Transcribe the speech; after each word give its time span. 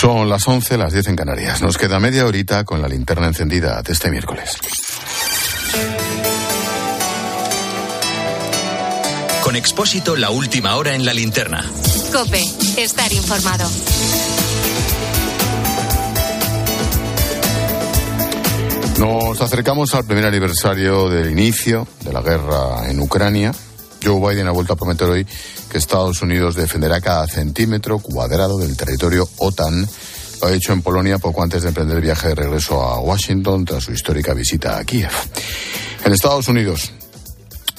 Son 0.00 0.28
las 0.28 0.46
11, 0.46 0.78
las 0.78 0.92
10 0.92 1.08
en 1.08 1.16
Canarias. 1.16 1.60
Nos 1.60 1.76
queda 1.76 1.98
media 1.98 2.24
horita 2.24 2.62
con 2.62 2.80
la 2.80 2.86
linterna 2.86 3.26
encendida 3.26 3.82
de 3.82 3.92
este 3.92 4.12
miércoles. 4.12 4.56
Con 9.42 9.56
Expósito, 9.56 10.14
la 10.14 10.30
última 10.30 10.76
hora 10.76 10.94
en 10.94 11.04
la 11.04 11.12
linterna. 11.12 11.64
Cope, 12.12 12.40
estar 12.76 13.12
informado. 13.12 13.68
Nos 19.00 19.40
acercamos 19.40 19.96
al 19.96 20.04
primer 20.04 20.26
aniversario 20.26 21.08
del 21.08 21.32
inicio 21.32 21.88
de 22.04 22.12
la 22.12 22.20
guerra 22.20 22.88
en 22.88 23.00
Ucrania. 23.00 23.52
Joe 24.02 24.20
Biden 24.20 24.46
ha 24.46 24.52
vuelto 24.52 24.72
a 24.72 24.76
prometer 24.76 25.08
hoy 25.08 25.26
que 25.70 25.78
Estados 25.78 26.22
Unidos 26.22 26.54
defenderá 26.54 27.00
cada 27.00 27.26
centímetro 27.26 27.98
cuadrado 27.98 28.58
del 28.58 28.76
territorio 28.76 29.28
OTAN. 29.38 29.88
Lo 30.40 30.48
ha 30.48 30.50
dicho 30.50 30.72
en 30.72 30.82
Polonia 30.82 31.18
poco 31.18 31.42
antes 31.42 31.62
de 31.62 31.68
emprender 31.68 31.96
el 31.96 32.02
viaje 32.02 32.28
de 32.28 32.34
regreso 32.34 32.82
a 32.82 33.00
Washington 33.00 33.64
tras 33.64 33.84
su 33.84 33.92
histórica 33.92 34.34
visita 34.34 34.78
a 34.78 34.84
Kiev. 34.84 35.10
En 36.04 36.12
Estados 36.12 36.48
Unidos 36.48 36.92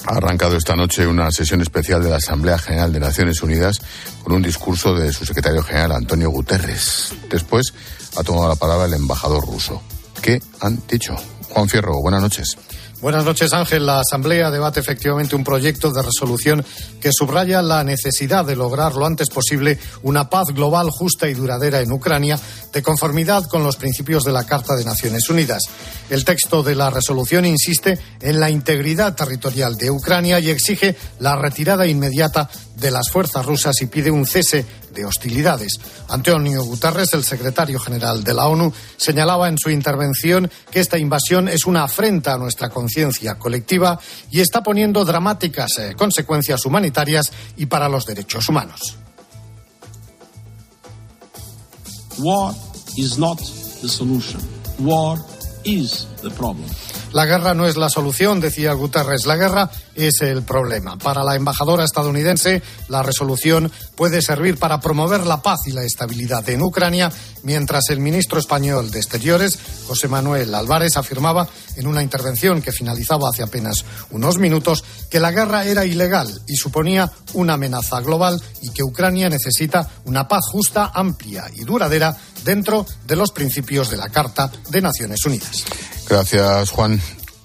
ha 0.06 0.16
arrancado 0.16 0.56
esta 0.56 0.76
noche 0.76 1.06
una 1.06 1.30
sesión 1.30 1.60
especial 1.60 2.02
de 2.02 2.10
la 2.10 2.16
Asamblea 2.16 2.58
General 2.58 2.92
de 2.92 3.00
Naciones 3.00 3.42
Unidas 3.42 3.80
con 4.22 4.32
un 4.32 4.42
discurso 4.42 4.94
de 4.94 5.12
su 5.12 5.24
secretario 5.24 5.62
general 5.62 5.92
Antonio 5.92 6.30
Guterres. 6.30 7.12
Después 7.30 7.72
ha 8.16 8.22
tomado 8.22 8.48
la 8.48 8.56
palabra 8.56 8.86
el 8.86 8.94
embajador 8.94 9.44
ruso. 9.46 9.82
¿Qué 10.22 10.42
han 10.60 10.82
dicho? 10.88 11.16
Juan 11.48 11.68
Fierro, 11.68 12.00
buenas 12.00 12.22
noches. 12.22 12.56
Buenas 13.00 13.24
noches, 13.24 13.54
Ángel. 13.54 13.86
La 13.86 14.00
Asamblea 14.00 14.50
debate 14.50 14.80
efectivamente 14.80 15.34
un 15.34 15.42
proyecto 15.42 15.90
de 15.90 16.02
resolución 16.02 16.62
que 17.00 17.12
subraya 17.12 17.62
la 17.62 17.82
necesidad 17.82 18.44
de 18.44 18.56
lograr 18.56 18.94
lo 18.94 19.06
antes 19.06 19.30
posible 19.30 19.78
una 20.02 20.28
paz 20.28 20.48
global 20.48 20.90
justa 20.90 21.26
y 21.26 21.32
duradera 21.32 21.80
en 21.80 21.92
Ucrania, 21.92 22.38
de 22.70 22.82
conformidad 22.82 23.44
con 23.44 23.64
los 23.64 23.76
principios 23.76 24.24
de 24.24 24.32
la 24.32 24.44
Carta 24.44 24.76
de 24.76 24.84
Naciones 24.84 25.30
Unidas. 25.30 25.62
El 26.10 26.26
texto 26.26 26.62
de 26.62 26.74
la 26.74 26.90
resolución 26.90 27.46
insiste 27.46 27.98
en 28.20 28.38
la 28.38 28.50
integridad 28.50 29.14
territorial 29.14 29.76
de 29.76 29.90
Ucrania 29.90 30.38
y 30.38 30.50
exige 30.50 30.94
la 31.20 31.36
retirada 31.36 31.86
inmediata 31.86 32.50
de 32.80 32.90
las 32.90 33.10
fuerzas 33.10 33.44
rusas 33.44 33.80
y 33.82 33.86
pide 33.86 34.10
un 34.10 34.26
cese 34.26 34.64
de 34.92 35.04
hostilidades. 35.04 35.78
Antonio 36.08 36.64
Guterres, 36.64 37.12
el 37.12 37.24
secretario 37.24 37.78
general 37.78 38.24
de 38.24 38.34
la 38.34 38.48
ONU, 38.48 38.72
señalaba 38.96 39.48
en 39.48 39.58
su 39.58 39.70
intervención 39.70 40.50
que 40.70 40.80
esta 40.80 40.98
invasión 40.98 41.48
es 41.48 41.66
una 41.66 41.84
afrenta 41.84 42.34
a 42.34 42.38
nuestra 42.38 42.70
conciencia 42.70 43.36
colectiva 43.36 43.98
y 44.30 44.40
está 44.40 44.62
poniendo 44.62 45.04
dramáticas 45.04 45.78
eh, 45.78 45.94
consecuencias 45.96 46.64
humanitarias 46.64 47.30
y 47.56 47.66
para 47.66 47.88
los 47.88 48.06
derechos 48.06 48.48
humanos. 48.48 48.96
War 52.18 52.54
is 52.96 53.18
not 53.18 53.38
the 53.80 53.88
solution. 53.88 54.40
War 54.78 55.18
is 55.64 56.06
the 56.22 56.30
problem. 56.30 56.68
La 57.12 57.26
guerra 57.26 57.54
no 57.54 57.66
es 57.66 57.76
la 57.76 57.88
solución, 57.88 58.40
decía 58.40 58.72
Guterres. 58.72 59.26
La 59.26 59.36
guerra 59.36 59.70
es 60.06 60.20
el 60.22 60.42
problema. 60.42 60.96
Para 60.98 61.24
la 61.24 61.34
embajadora 61.34 61.84
estadounidense, 61.84 62.62
la 62.88 63.02
resolución 63.02 63.70
puede 63.96 64.22
servir 64.22 64.58
para 64.58 64.80
promover 64.80 65.26
la 65.26 65.42
paz 65.42 65.60
y 65.66 65.72
la 65.72 65.84
estabilidad 65.84 66.48
en 66.48 66.62
Ucrania, 66.62 67.10
mientras 67.42 67.90
el 67.90 68.00
ministro 68.00 68.38
español 68.38 68.90
de 68.90 68.98
Exteriores, 68.98 69.58
José 69.86 70.08
Manuel 70.08 70.54
Álvarez, 70.54 70.96
afirmaba 70.96 71.48
en 71.76 71.86
una 71.86 72.02
intervención 72.02 72.62
que 72.62 72.72
finalizaba 72.72 73.28
hace 73.28 73.42
apenas 73.42 73.84
unos 74.10 74.38
minutos 74.38 74.84
que 75.10 75.20
la 75.20 75.32
guerra 75.32 75.64
era 75.64 75.84
ilegal 75.84 76.42
y 76.46 76.56
suponía 76.56 77.10
una 77.34 77.54
amenaza 77.54 78.00
global 78.00 78.40
y 78.62 78.70
que 78.70 78.82
Ucrania 78.82 79.28
necesita 79.28 79.88
una 80.04 80.28
paz 80.28 80.46
justa, 80.50 80.92
amplia 80.94 81.44
y 81.54 81.64
duradera 81.64 82.16
dentro 82.44 82.86
de 83.06 83.16
los 83.16 83.32
principios 83.32 83.90
de 83.90 83.96
la 83.96 84.08
Carta 84.08 84.50
de 84.70 84.80
Naciones 84.80 85.24
Unidas. 85.24 85.64
Gracias, 86.08 86.70
Juan. 86.70 87.00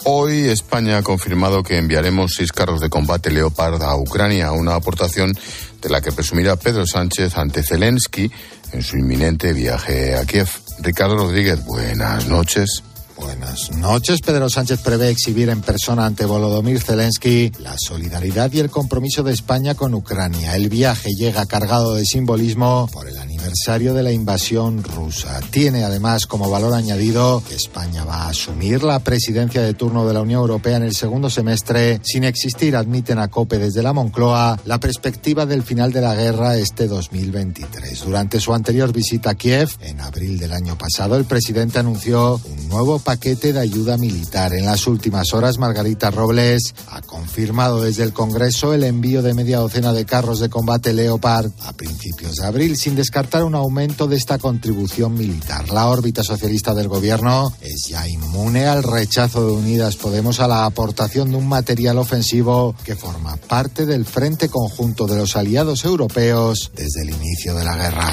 Hoy 0.08 0.50
España 0.50 1.00
ha 1.00 1.02
confirmado 1.02 1.64
que 1.64 1.80
enviaremos 1.80 2.34
seis 2.38 2.52
carros 2.52 2.80
de 2.80 2.92
combate 2.92 3.32
Leopard 3.32 3.82
a 3.82 3.96
Ucrania, 3.96 4.52
una 4.52 4.76
aportación 4.76 5.34
de 5.82 5.90
la 5.90 6.00
que 6.00 6.12
presumirá 6.12 6.56
Pedro 6.58 6.86
Sánchez 6.86 7.36
ante 7.36 7.64
Zelensky 7.64 8.32
en 8.72 8.84
su 8.84 8.98
inminente 8.98 9.52
viaje 9.52 10.16
a 10.16 10.24
Kiev. 10.26 10.48
Ricardo 10.78 11.18
Rodríguez, 11.18 11.66
buenas 11.66 12.28
noches. 12.28 12.84
Buenas 13.18 13.72
noches. 13.72 14.20
Pedro 14.22 14.50
Sánchez 14.50 14.82
prevé 14.82 15.10
exhibir 15.10 15.50
en 15.50 15.62
persona 15.62 16.06
ante 16.06 16.26
Volodymyr 16.26 16.82
Zelensky 16.82 17.52
la 17.60 17.76
solidaridad 17.78 18.52
y 18.52 18.60
el 18.60 18.70
compromiso 18.70 19.24
de 19.24 19.32
España 19.32 19.76
con 19.76 19.94
Ucrania. 19.94 20.56
El 20.56 20.68
viaje 20.68 21.12
llega 21.18 21.46
cargado 21.46 21.94
de 21.96 22.04
simbolismo 22.04 22.90
por 22.92 23.08
el 23.08 23.18
aniversario 23.18 23.94
de 23.94 24.04
la 24.04 24.12
invasión 24.12 24.84
rusa. 24.84 25.40
Tiene 25.50 25.86
además 25.86 26.26
como 26.26 26.50
valor 26.50 26.74
añadido 26.74 27.42
que 27.48 27.56
España 27.56 28.04
va 28.04 28.24
a 28.24 28.30
asumir 28.30 28.84
la 28.84 29.00
presidencia 29.00 29.62
de 29.62 29.74
turno 29.74 30.06
de 30.06 30.14
la 30.14 30.22
Unión 30.22 30.42
Europea 30.42 30.78
en 30.78 30.84
el 30.84 30.96
segundo 30.96 31.30
semestre 31.30 32.02
sin 32.04 32.26
existir, 32.26 32.76
admiten 32.76 33.20
a 33.20 33.30
COPE 33.30 33.60
desde 33.60 33.84
la 33.84 33.94
Moncloa, 33.94 34.60
la 34.66 34.80
perspectiva 34.80 35.46
del 35.46 35.64
final 35.64 35.94
de 35.94 36.02
la 36.02 36.16
guerra 36.16 36.58
este 36.58 36.88
2023. 36.88 38.04
Durante 38.04 38.42
su 38.42 38.54
anterior 38.54 38.92
visita 38.92 39.30
a 39.30 39.36
Kiev, 39.36 39.70
en 39.82 40.02
abril 40.02 40.38
del 40.38 40.52
año 40.52 40.78
pasado, 40.78 41.16
el 41.16 41.26
presidente 41.26 41.80
anunció 41.80 42.42
un 42.44 42.70
nuevo 42.70 43.00
paquete 43.06 43.54
de 43.54 43.60
ayuda 43.60 43.98
militar. 43.98 44.54
En 44.54 44.66
las 44.66 44.88
últimas 44.88 45.32
horas, 45.34 45.60
Margarita 45.60 46.10
Robles 46.12 46.74
ha 46.90 47.02
confirmado 47.02 47.80
desde 47.80 48.04
el 48.04 48.12
Congreso 48.12 48.74
el 48.74 48.84
envío 48.84 49.22
de 49.22 49.36
media 49.36 49.60
docena 49.60 49.94
de 49.94 50.06
carros 50.06 50.40
de 50.40 50.50
combate 50.50 50.92
Leopard 50.92 51.52
a 51.62 51.72
principios 51.74 52.36
de 52.36 52.48
abril, 52.48 52.76
sin 52.76 52.96
descartar 52.96 53.44
un 53.44 53.56
aumento 53.56 54.08
de 54.08 54.18
esta 54.18 54.40
contribución 54.40 55.14
militar. 55.14 55.70
La 55.70 55.88
órbita 55.88 56.24
socialista 56.24 56.74
del 56.74 56.88
gobierno 56.88 57.54
es 57.62 57.86
ya 57.88 58.08
inmune 58.08 58.66
al 58.66 58.84
rechazo 58.84 59.46
de 59.46 59.54
Unidas 59.54 59.96
Podemos 59.96 60.40
a 60.40 60.48
la 60.48 60.66
aportación 60.66 61.30
de 61.30 61.38
un 61.38 61.48
material 61.48 62.00
ofensivo 62.00 62.76
que 62.84 62.96
forma 62.96 63.38
parte 63.38 63.86
del 63.86 64.06
Frente 64.06 64.50
Conjunto 64.50 65.06
de 65.06 65.18
los 65.18 65.36
Aliados 65.36 65.86
Europeos 65.86 66.72
desde 66.76 67.04
el 67.04 67.12
inicio 67.12 67.54
de 67.54 67.64
la 67.64 67.78
guerra. 67.78 68.10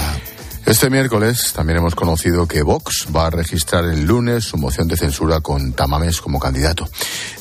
Este 0.64 0.88
miércoles 0.90 1.52
también 1.52 1.78
hemos 1.78 1.96
conocido 1.96 2.46
que 2.46 2.62
Vox 2.62 3.08
va 3.14 3.26
a 3.26 3.30
registrar 3.30 3.84
el 3.84 4.04
lunes 4.04 4.44
su 4.44 4.56
moción 4.56 4.86
de 4.86 4.96
censura 4.96 5.40
con 5.40 5.72
Tamames 5.72 6.20
como 6.20 6.38
candidato. 6.38 6.88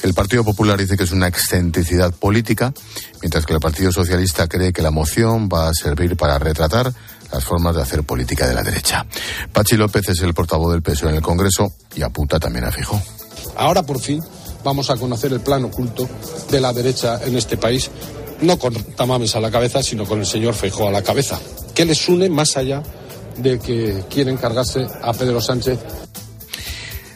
El 0.02 0.16
Partido 0.16 0.44
Popular 0.44 0.78
dice 0.78 0.98
que 0.98 1.04
es 1.04 1.12
una 1.12 1.28
excentricidad 1.28 2.12
política, 2.14 2.74
mientras 3.22 3.46
que 3.46 3.54
el 3.54 3.60
Partido 3.60 3.92
Socialista 3.92 4.48
cree 4.48 4.74
que 4.74 4.82
la 4.82 4.90
moción 4.90 5.48
va 5.48 5.70
a 5.70 5.74
servir 5.74 6.18
para 6.18 6.40
retratar 6.40 6.92
las 7.32 7.44
formas 7.44 7.76
de 7.76 7.84
hacer 7.84 8.04
política 8.04 8.48
de 8.48 8.56
la 8.56 8.64
derecha. 8.64 9.06
Pachi 9.54 9.78
López 9.78 10.10
es 10.10 10.22
el 10.22 10.34
portavoz 10.34 10.72
del 10.72 10.82
PSOE 10.82 11.12
en 11.12 11.16
el 11.18 11.22
Congreso 11.22 11.72
y 11.96 12.02
apunta 12.02 12.40
también 12.40 12.66
a 12.66 12.72
Fijo. 12.72 13.00
Ahora 13.56 13.84
por 13.84 14.00
fin 14.00 14.20
vamos 14.64 14.90
a 14.90 14.98
conocer 14.98 15.32
el 15.32 15.42
plan 15.42 15.64
oculto 15.64 16.10
de 16.50 16.60
la 16.60 16.74
derecha 16.74 17.22
en 17.24 17.38
este 17.38 17.56
país, 17.56 17.92
no 18.42 18.58
con 18.58 18.74
Tamames 18.74 19.36
a 19.36 19.40
la 19.40 19.52
cabeza, 19.52 19.84
sino 19.84 20.06
con 20.06 20.20
el 20.20 20.26
señor 20.26 20.56
Feijóo 20.56 20.88
a 20.88 20.92
la 20.92 21.04
cabeza. 21.04 21.40
¿Qué 21.76 21.86
les 21.86 22.10
une 22.10 22.28
más 22.28 22.58
allá 22.58 22.82
de 23.42 23.60
que 23.60 24.04
quieren 24.10 24.38
cargarse 24.38 24.86
a 25.02 25.14
Pedro 25.14 25.42
Sánchez 25.42 25.80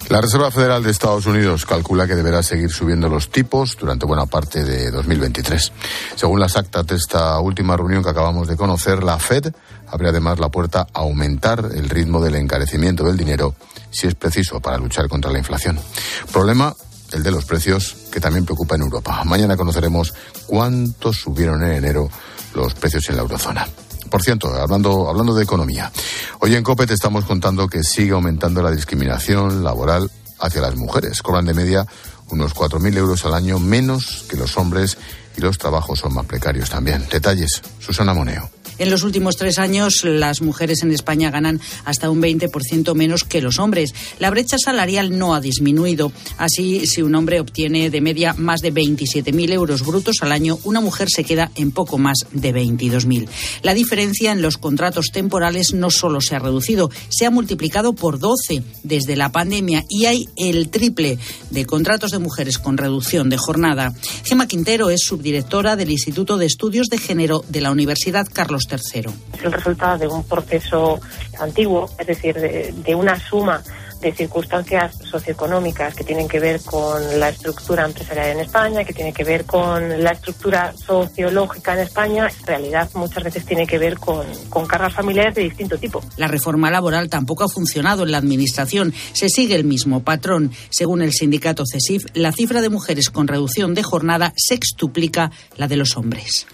la 0.10 0.22
Reserva 0.22 0.52
Federal 0.52 0.84
de 0.84 0.92
Estados 0.92 1.26
Unidos 1.26 1.66
calcula 1.66 2.06
que 2.06 2.14
deberá 2.14 2.44
seguir 2.44 2.70
subiendo 2.70 3.10
los 3.10 3.32
tipos 3.32 3.76
durante 3.76 4.06
buena 4.06 4.28
parte 4.28 4.64
de 4.64 4.92
2023. 4.92 5.72
Según 6.16 6.40
las 6.40 6.56
actas 6.58 6.86
de 6.86 6.96
esta 6.96 7.40
última 7.40 7.76
reunión 7.76 8.04
que 8.04 8.12
acabamos 8.12 8.48
de 8.48 8.56
conocer, 8.56 9.04
la 9.04 9.18
Fed 9.18 9.52
abre 9.88 10.10
además 10.10 10.38
la 10.38 10.50
puerta 10.50 10.82
a 10.94 11.00
aumentar 11.00 11.72
el 11.74 11.90
ritmo 11.90 12.22
del 12.22 12.36
encarecimiento 12.36 13.04
del 13.04 13.18
dinero 13.18 13.56
si 13.90 14.06
es 14.06 14.14
preciso 14.14 14.60
para 14.60 14.78
luchar 14.78 15.10
contra 15.10 15.32
la 15.32 15.40
inflación. 15.40 15.80
Problema 16.32 16.76
el 17.12 17.24
de 17.24 17.32
los 17.32 17.46
precios 17.46 17.96
que 18.12 18.20
también 18.20 18.46
preocupa 18.46 18.76
en 18.76 18.82
Europa. 18.82 19.24
Mañana 19.26 19.58
conoceremos 19.58 20.14
cuánto 20.46 21.14
subieron 21.14 21.64
en 21.64 21.72
enero 21.72 22.10
los 22.54 22.76
precios 22.76 23.10
en 23.10 23.16
la 23.16 23.24
eurozona. 23.24 23.68
Por 24.16 24.24
cierto, 24.24 24.48
hablando, 24.54 25.10
hablando 25.10 25.36
de 25.36 25.44
economía, 25.44 25.92
hoy 26.40 26.56
en 26.56 26.64
COPE 26.64 26.88
te 26.88 26.94
estamos 26.94 27.26
contando 27.26 27.68
que 27.68 27.84
sigue 27.84 28.14
aumentando 28.14 28.64
la 28.64 28.72
discriminación 28.72 29.62
laboral 29.62 30.10
hacia 30.40 30.62
las 30.62 30.78
mujeres. 30.78 31.22
Cobran 31.22 31.44
de 31.44 31.54
media 31.54 31.86
unos 32.30 32.56
4.000 32.56 32.96
euros 32.96 33.26
al 33.26 33.34
año 33.34 33.60
menos 33.60 34.24
que 34.30 34.38
los 34.38 34.56
hombres 34.56 34.98
y 35.36 35.42
los 35.42 35.58
trabajos 35.58 36.00
son 36.00 36.14
más 36.14 36.26
precarios 36.28 36.70
también. 36.70 37.06
Detalles, 37.12 37.62
Susana 37.82 38.14
Moneo. 38.14 38.55
En 38.78 38.90
los 38.90 39.04
últimos 39.04 39.38
tres 39.38 39.58
años, 39.58 40.04
las 40.04 40.42
mujeres 40.42 40.84
en 40.84 40.92
España 40.92 41.32
ganan 41.32 41.62
hasta 41.86 42.10
un 42.10 42.22
20% 42.22 42.94
menos 42.94 43.24
que 43.24 43.42
los 43.42 43.60
hombres. 43.60 43.94
La 44.20 44.30
brecha 44.30 44.58
salarial 44.58 45.18
no 45.18 45.34
ha 45.34 45.42
disminuido. 45.42 46.12
Así, 46.38 46.86
si 46.88 47.02
un 47.02 47.16
hombre 47.16 47.40
obtiene 47.40 47.90
de 47.90 48.02
media 48.02 48.34
más 48.34 48.62
de 48.62 48.74
27.000 48.74 49.52
euros 49.54 49.86
brutos 49.86 50.18
al 50.22 50.32
año, 50.32 50.60
una 50.64 50.82
mujer 50.82 51.10
se 51.10 51.24
queda 51.24 51.52
en 51.56 51.72
poco 51.72 51.98
más 51.98 52.18
de 52.32 52.54
22.000. 52.54 53.28
La 53.64 53.74
diferencia 53.74 54.32
en 54.32 54.42
los 54.42 54.58
contratos 54.58 55.12
temporales 55.12 55.74
no 55.74 55.90
solo 55.90 56.22
se 56.22 56.36
ha 56.36 56.40
reducido, 56.40 56.90
se 57.10 57.26
ha 57.26 57.32
multiplicado 57.32 57.94
por 57.94 58.20
12 58.20 58.64
desde 58.84 59.16
la 59.16 59.32
pandemia 59.32 59.84
y 59.90 60.06
hay 60.06 60.30
el 60.36 60.70
triple 60.70 61.18
de 61.50 61.66
contratos 61.66 62.12
de 62.12 62.20
mujeres 62.20 62.58
con 62.58 62.78
reducción 62.78 63.30
de 63.30 63.38
jornada. 63.38 63.94
Gema 64.24 64.48
Quintero 64.48 64.90
es 64.90 65.02
subdirectora 65.02 65.76
del 65.76 65.92
Instituto 65.92 66.38
de 66.38 66.46
Estudios 66.46 66.88
de 66.88 66.98
Género 66.98 67.44
de 67.50 67.62
la 67.62 67.72
Universidad 67.72 68.28
Carlos 68.32 68.65
Carlos 68.68 68.92
III. 68.94 69.06
Es 69.34 69.44
el 69.44 69.52
resultado 69.52 69.98
de 69.98 70.08
un 70.08 70.24
proceso 70.24 71.00
antiguo, 71.40 71.90
es 71.98 72.08
decir, 72.08 72.36
de, 72.36 72.74
de 72.76 72.96
una 72.96 73.20
suma 73.20 73.62
de 74.02 74.14
circunstancias 74.14 74.98
socioeconómicas 75.10 75.96
que 75.96 76.04
tienen 76.04 76.28
que 76.28 76.40
ver 76.40 76.62
con 76.62 77.20
la 77.20 77.30
estructura 77.30 77.86
empresarial 77.86 78.32
en 78.32 78.40
España, 78.42 78.84
que 78.84 78.94
tiene 78.94 79.14
que 79.14 79.24
ver 79.24 79.46
con 79.46 80.04
la 80.04 80.12
estructura 80.12 80.74
sociológica 80.74 81.74
en 81.74 81.80
España, 81.80 82.28
en 82.28 82.46
realidad 82.46 82.90
muchas 82.94 83.24
veces 83.24 83.46
tiene 83.46 83.66
que 83.66 83.78
ver 83.78 83.98
con, 83.98 84.26
con 84.50 84.68
cargas 84.68 84.94
familiares 84.94 85.34
de 85.36 85.44
distinto 85.44 85.78
tipo. 85.78 86.04
La 86.18 86.28
reforma 86.28 86.70
laboral 86.70 87.10
tampoco 87.10 87.46
ha 87.46 87.50
funcionado 87.50 88.04
en 88.04 88.12
la 88.12 88.18
Administración. 88.18 88.94
Se 89.14 89.30
sigue 89.30 89.56
el 89.56 89.64
mismo 89.64 90.04
patrón. 90.04 90.52
Según 90.70 91.02
el 91.02 91.12
sindicato 91.12 91.64
CESIF, 91.66 92.06
la 92.14 92.32
cifra 92.32 92.62
de 92.62 92.70
mujeres 92.70 93.10
con 93.10 93.28
reducción 93.28 93.74
de 93.74 93.84
jornada 93.84 94.34
sextuplica 94.36 95.32
la 95.58 95.68
de 95.68 95.78
los 95.78 95.98
hombres. 95.98 96.48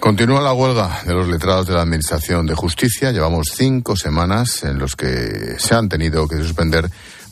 Continúa 0.00 0.40
la 0.40 0.52
huelga 0.52 1.02
de 1.04 1.12
los 1.12 1.26
letrados 1.26 1.66
de 1.66 1.74
la 1.74 1.82
Administración 1.82 2.46
de 2.46 2.54
Justicia. 2.54 3.10
Llevamos 3.10 3.48
cinco 3.56 3.96
semanas 3.96 4.62
en 4.62 4.78
los 4.78 4.94
que 4.94 5.56
se 5.58 5.74
han 5.74 5.88
tenido 5.88 6.28
que 6.28 6.36
suspender 6.36 6.88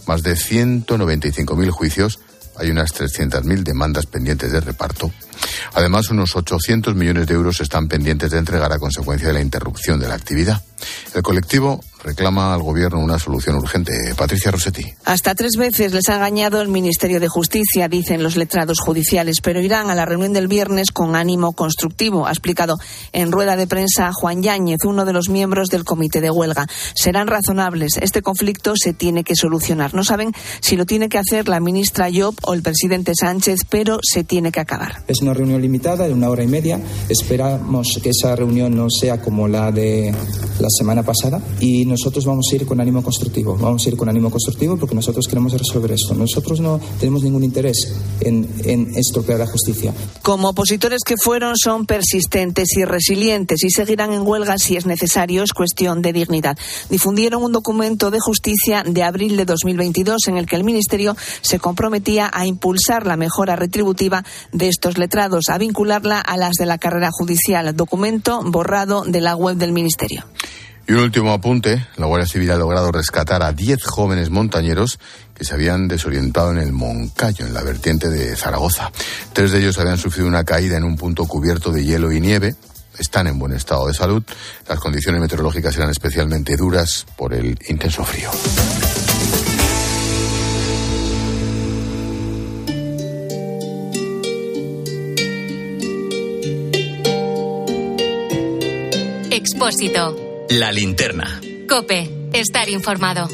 más 0.09 0.25
de 0.25 0.35
195.000 0.35 1.71
juicios. 1.71 2.19
Hay 2.59 2.71
unas 2.71 2.93
300.000 2.93 3.63
demandas 3.63 4.07
pendientes 4.07 4.51
de 4.51 4.61
reparto. 4.61 5.13
Además, 5.75 6.11
unos 6.11 6.35
800 6.35 6.97
millones 6.97 7.29
de 7.29 7.35
euros 7.35 7.61
están 7.61 7.87
pendientes 7.87 8.33
de 8.33 8.39
entregar 8.39 8.73
a 8.73 8.81
consecuencia 8.81 9.29
de 9.29 9.35
la 9.35 9.41
interrupción 9.43 10.01
de 10.01 10.09
la 10.09 10.15
actividad. 10.15 10.61
El 11.15 11.23
colectivo 11.23 11.85
reclama 12.07 12.55
al 12.55 12.63
Gobierno 12.63 13.01
una 13.01 13.19
solución 13.19 13.57
urgente. 13.57 14.15
Patricia 14.17 14.51
Rossetti. 14.51 14.85
Hasta 15.05 15.35
tres 15.35 15.53
veces 15.59 15.93
les 15.93 16.09
ha 16.09 16.15
engañado 16.15 16.61
el 16.63 16.69
Ministerio 16.69 17.19
de 17.19 17.29
Justicia, 17.29 17.89
dicen 17.89 18.23
los 18.23 18.37
letrados 18.37 18.79
judiciales, 18.79 19.41
pero 19.43 19.61
irán 19.61 19.91
a 19.91 19.95
la 19.95 20.07
reunión 20.07 20.33
del 20.33 20.47
viernes 20.47 20.93
con 20.93 21.17
ánimo 21.17 21.53
constructivo, 21.53 22.27
ha 22.27 22.31
explicado 22.31 22.77
en 23.13 23.33
rueda 23.33 23.57
de 23.57 23.67
prensa 23.67 24.13
Juan 24.13 24.43
Yáñez, 24.43 24.79
uno 24.85 25.05
de 25.05 25.13
los 25.13 25.29
miembros 25.29 25.69
del 25.69 25.85
comité 25.85 26.21
de 26.21 26.31
huelga. 26.31 26.67
Serán 26.95 27.27
razonables. 27.27 27.97
Este 28.01 28.23
conflicto 28.23 28.75
se 28.77 28.93
tiene 28.93 29.25
que 29.25 29.35
solucionar. 29.35 29.93
No 29.95 30.05
saben 30.05 30.33
si 30.61 30.77
lo 30.77 30.87
tiene 30.87 31.09
que 31.09 31.19
hacer 31.19 31.49
la 31.49 31.59
ministra 31.59 32.09
Job 32.15 32.37
o 32.43 32.55
el 32.55 32.63
presidente 32.63 33.13
Sánchez, 33.19 33.61
pero 33.69 33.99
se 34.03 34.23
tiene 34.23 34.53
que 34.53 34.61
acabar. 34.61 35.03
Es 35.09 35.21
una 35.23 35.35
reunión 35.35 35.61
limitada 35.61 36.07
de 36.07 36.13
una 36.13 36.31
hora 36.31 36.45
y 36.45 36.47
media. 36.47 36.81
Esperamos 37.09 37.99
que 38.01 38.11
esa 38.11 38.37
reunión 38.37 38.77
no 38.77 38.89
sea 38.91 39.21
como 39.21 39.49
la 39.49 39.73
de 39.73 40.15
la 40.61 40.69
semana 40.71 41.03
pasada 41.03 41.41
y 41.61 41.85
nosotros 41.97 42.27
vamos 42.27 42.47
a 42.53 42.57
ir 42.57 42.67
con 42.67 42.79
ánimo 42.79 43.03
constructivo. 43.03 43.57
Vamos 43.57 43.87
a 43.87 43.89
ir 43.89 43.97
con 43.97 44.07
ánimo 44.09 44.31
constructivo 44.31 44.77
porque 44.77 44.95
nosotros 44.95 45.27
queremos 45.27 45.53
resolver 45.55 45.93
esto. 45.93 46.15
Nosotros 46.15 46.61
no 46.61 46.79
tenemos 47.01 47.23
ningún 47.23 47.43
interés 47.43 47.95
en, 48.21 48.47
en 48.65 48.95
estropear 48.95 49.39
la 49.39 49.47
justicia. 49.47 49.95
Como 50.21 50.51
opositores 50.51 51.01
que 51.07 51.15
fueron, 51.17 51.57
son 51.57 51.87
persistentes 51.87 52.77
y 52.77 52.85
resilientes 52.85 53.65
y 53.65 53.71
seguirán 53.71 54.13
en 54.13 54.27
huelga 54.27 54.59
si 54.59 54.77
es 54.77 54.85
necesario. 54.85 55.43
Es 55.43 55.53
cuestión 55.53 56.03
de 56.03 56.13
dignidad. 56.13 56.59
Difundieron 56.91 57.43
un 57.43 57.53
documento 57.53 58.11
de 58.11 58.21
justicia 58.21 58.83
de 58.87 59.03
abril 59.03 59.39
de 59.39 59.47
2022 59.47 60.29
en 60.29 60.37
el 60.37 60.47
que 60.47 60.57
el 60.57 60.65
Ministerio 60.65 61.17
se 61.41 61.59
comprometía 61.59 62.31
a 62.31 62.47
impulsar 62.47 63.07
la 63.07 63.17
mejora 63.17 63.57
retributiva 63.57 64.23
de 64.53 64.69
estos 64.69 64.99
letrados, 64.99 65.49
a 65.49 65.57
vincularla 65.57 66.21
a 66.21 66.37
las 66.37 66.53
de 66.59 66.67
la 66.67 66.77
carrera 66.77 67.09
judicial. 67.11 67.75
Documento 67.75 68.43
borrado 68.45 69.05
de 69.07 69.23
la 69.23 69.35
web 69.35 69.57
del 69.57 69.73
Ministerio. 69.73 70.27
Y 70.89 70.93
un 70.93 71.01
último 71.01 71.33
apunte, 71.33 71.85
la 71.97 72.07
Guardia 72.07 72.29
Civil 72.29 72.53
ha 72.53 72.57
logrado 72.57 72.93
rescatar 72.93 73.43
a 73.43 73.53
10 73.53 73.83
jóvenes 73.85 74.31
montañeros 74.31 75.01
que 75.35 75.45
se 75.45 75.53
habían 75.53 75.89
desorientado 75.89 76.53
en 76.53 76.59
el 76.59 76.73
Moncayo, 76.73 77.45
en 77.45 77.55
la 77.55 77.65
vertiente 77.65 78.09
de 78.09 78.37
Zaragoza. 78.37 78.93
Tres 79.33 79.51
de 79.51 79.59
ellos 79.59 79.79
habían 79.79 79.99
sufrido 79.99 80.29
una 80.29 80.45
caída 80.45 80.77
en 80.77 80.85
un 80.85 80.97
punto 80.97 81.27
cubierto 81.27 81.73
de 81.73 81.85
hielo 81.85 82.13
y 82.13 82.21
nieve. 82.21 82.55
Están 82.99 83.27
en 83.27 83.37
buen 83.37 83.53
estado 83.53 83.89
de 83.89 83.95
salud. 83.95 84.23
Las 84.69 84.79
condiciones 84.79 85.21
meteorológicas 85.21 85.77
eran 85.77 85.91
especialmente 85.91 86.57
duras 86.57 87.05
por 87.17 87.35
el 87.35 87.59
intenso 87.69 88.05
frío. 88.05 88.31
Expósito. 99.33 100.26
La 100.51 100.71
linterna. 100.71 101.41
Cope. 101.69 102.29
Estar 102.33 102.69
informado. 102.69 103.29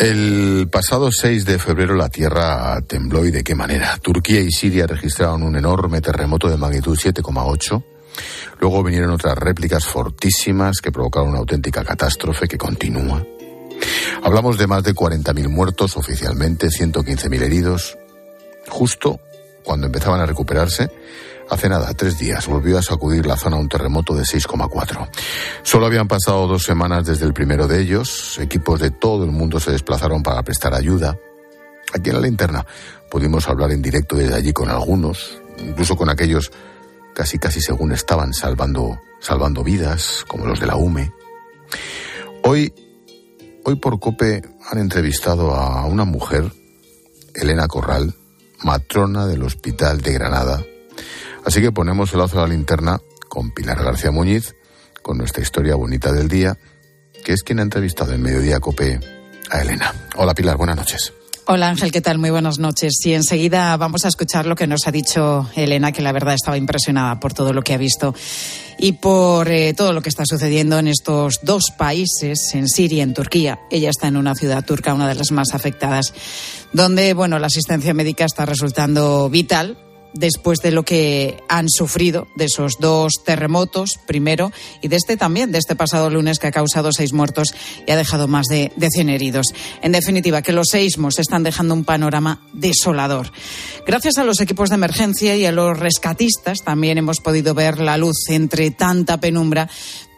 El 0.00 0.68
pasado 0.70 1.10
6 1.12 1.44
de 1.44 1.58
febrero 1.60 1.94
la 1.94 2.08
Tierra 2.08 2.80
tembló 2.82 3.24
y 3.24 3.30
de 3.30 3.44
qué 3.44 3.54
manera. 3.54 3.96
Turquía 3.98 4.40
y 4.40 4.50
Siria 4.50 4.88
registraron 4.88 5.44
un 5.44 5.54
enorme 5.54 6.00
terremoto 6.00 6.48
de 6.48 6.56
magnitud 6.56 6.98
7,8. 6.98 7.84
Luego 8.58 8.82
vinieron 8.82 9.12
otras 9.12 9.38
réplicas 9.38 9.86
fortísimas 9.86 10.80
que 10.80 10.90
provocaron 10.90 11.28
una 11.28 11.38
auténtica 11.38 11.84
catástrofe 11.84 12.48
que 12.48 12.58
continúa. 12.58 13.24
Hablamos 14.24 14.58
de 14.58 14.66
más 14.66 14.82
de 14.82 14.94
40.000 14.94 15.48
muertos 15.48 15.96
oficialmente, 15.96 16.68
115.000 16.68 17.42
heridos. 17.42 17.96
Justo 18.68 19.20
cuando 19.62 19.86
empezaban 19.86 20.20
a 20.20 20.26
recuperarse, 20.26 20.90
Hace 21.52 21.68
nada, 21.68 21.92
tres 21.92 22.18
días, 22.18 22.46
volvió 22.46 22.78
a 22.78 22.82
sacudir 22.82 23.26
la 23.26 23.36
zona 23.36 23.58
un 23.58 23.68
terremoto 23.68 24.14
de 24.14 24.22
6,4. 24.22 25.06
Solo 25.62 25.84
habían 25.84 26.08
pasado 26.08 26.46
dos 26.46 26.62
semanas 26.62 27.04
desde 27.04 27.26
el 27.26 27.34
primero 27.34 27.68
de 27.68 27.78
ellos. 27.78 28.38
Equipos 28.38 28.80
de 28.80 28.90
todo 28.90 29.24
el 29.24 29.32
mundo 29.32 29.60
se 29.60 29.70
desplazaron 29.70 30.22
para 30.22 30.42
prestar 30.42 30.72
ayuda. 30.72 31.14
Aquí 31.92 32.08
en 32.08 32.16
la 32.16 32.22
linterna 32.22 32.64
pudimos 33.10 33.50
hablar 33.50 33.70
en 33.70 33.82
directo 33.82 34.16
desde 34.16 34.34
allí 34.34 34.54
con 34.54 34.70
algunos, 34.70 35.42
incluso 35.58 35.94
con 35.94 36.08
aquellos 36.08 36.50
casi 37.14 37.38
casi 37.38 37.60
según 37.60 37.92
estaban 37.92 38.32
salvando, 38.32 38.98
salvando 39.20 39.62
vidas, 39.62 40.24
como 40.26 40.46
los 40.46 40.58
de 40.58 40.66
la 40.68 40.76
UME. 40.76 41.12
Hoy, 42.44 42.72
hoy 43.66 43.76
por 43.76 44.00
COPE 44.00 44.40
han 44.70 44.78
entrevistado 44.78 45.54
a 45.54 45.84
una 45.84 46.06
mujer, 46.06 46.50
Elena 47.34 47.68
Corral, 47.68 48.14
matrona 48.62 49.26
del 49.26 49.42
Hospital 49.42 50.00
de 50.00 50.14
Granada, 50.14 50.64
Así 51.44 51.60
que 51.60 51.72
ponemos 51.72 52.12
el 52.12 52.20
lazo 52.20 52.38
a 52.38 52.42
la 52.42 52.54
linterna 52.54 53.00
con 53.28 53.50
Pilar 53.50 53.82
García 53.82 54.10
Muñiz, 54.10 54.54
con 55.02 55.18
nuestra 55.18 55.42
historia 55.42 55.74
bonita 55.74 56.12
del 56.12 56.28
día, 56.28 56.56
que 57.24 57.32
es 57.32 57.42
quien 57.42 57.58
ha 57.58 57.62
entrevistado 57.62 58.12
en 58.12 58.22
Mediodía 58.22 58.60
Cope 58.60 59.00
a 59.50 59.60
Elena. 59.60 59.92
Hola 60.16 60.34
Pilar, 60.34 60.56
buenas 60.56 60.76
noches. 60.76 61.12
Hola 61.48 61.68
Ángel, 61.68 61.90
¿qué 61.90 62.00
tal? 62.00 62.18
Muy 62.18 62.30
buenas 62.30 62.60
noches. 62.60 62.94
Y 63.04 63.14
enseguida 63.14 63.76
vamos 63.76 64.04
a 64.04 64.08
escuchar 64.08 64.46
lo 64.46 64.54
que 64.54 64.68
nos 64.68 64.86
ha 64.86 64.92
dicho 64.92 65.50
Elena, 65.56 65.90
que 65.90 66.00
la 66.00 66.12
verdad 66.12 66.34
estaba 66.34 66.56
impresionada 66.56 67.18
por 67.18 67.34
todo 67.34 67.52
lo 67.52 67.62
que 67.62 67.74
ha 67.74 67.78
visto 67.78 68.14
y 68.78 68.92
por 68.92 69.50
eh, 69.50 69.74
todo 69.74 69.92
lo 69.92 70.00
que 70.02 70.08
está 70.08 70.22
sucediendo 70.24 70.78
en 70.78 70.86
estos 70.86 71.40
dos 71.42 71.72
países, 71.76 72.54
en 72.54 72.68
Siria 72.68 72.98
y 72.98 73.00
en 73.00 73.14
Turquía. 73.14 73.58
Ella 73.70 73.90
está 73.90 74.06
en 74.06 74.16
una 74.16 74.36
ciudad 74.36 74.64
turca, 74.64 74.94
una 74.94 75.08
de 75.08 75.16
las 75.16 75.32
más 75.32 75.52
afectadas, 75.52 76.14
donde 76.72 77.12
bueno, 77.12 77.40
la 77.40 77.48
asistencia 77.48 77.92
médica 77.92 78.24
está 78.24 78.46
resultando 78.46 79.28
vital 79.28 79.91
después 80.14 80.60
de 80.60 80.72
lo 80.72 80.84
que 80.84 81.42
han 81.48 81.68
sufrido, 81.68 82.28
de 82.36 82.46
esos 82.46 82.78
dos 82.78 83.24
terremotos 83.24 83.98
primero 84.06 84.52
y 84.80 84.88
de 84.88 84.96
este 84.96 85.16
también, 85.16 85.52
de 85.52 85.58
este 85.58 85.76
pasado 85.76 86.10
lunes 86.10 86.38
que 86.38 86.48
ha 86.48 86.52
causado 86.52 86.90
seis 86.92 87.12
muertos 87.12 87.54
y 87.86 87.90
ha 87.90 87.96
dejado 87.96 88.28
más 88.28 88.46
de, 88.46 88.72
de 88.76 88.88
100 88.90 89.08
heridos. 89.08 89.46
En 89.82 89.92
definitiva, 89.92 90.42
que 90.42 90.52
los 90.52 90.68
seísmos 90.70 91.18
están 91.18 91.42
dejando 91.42 91.74
un 91.74 91.84
panorama 91.84 92.46
desolador. 92.52 93.32
Gracias 93.86 94.18
a 94.18 94.24
los 94.24 94.40
equipos 94.40 94.68
de 94.68 94.76
emergencia 94.76 95.36
y 95.36 95.46
a 95.46 95.52
los 95.52 95.78
rescatistas 95.78 96.58
también 96.64 96.98
hemos 96.98 97.20
podido 97.20 97.54
ver 97.54 97.78
la 97.78 97.96
luz 97.96 98.28
entre 98.28 98.70
tanta 98.70 99.18
penumbra 99.18 99.68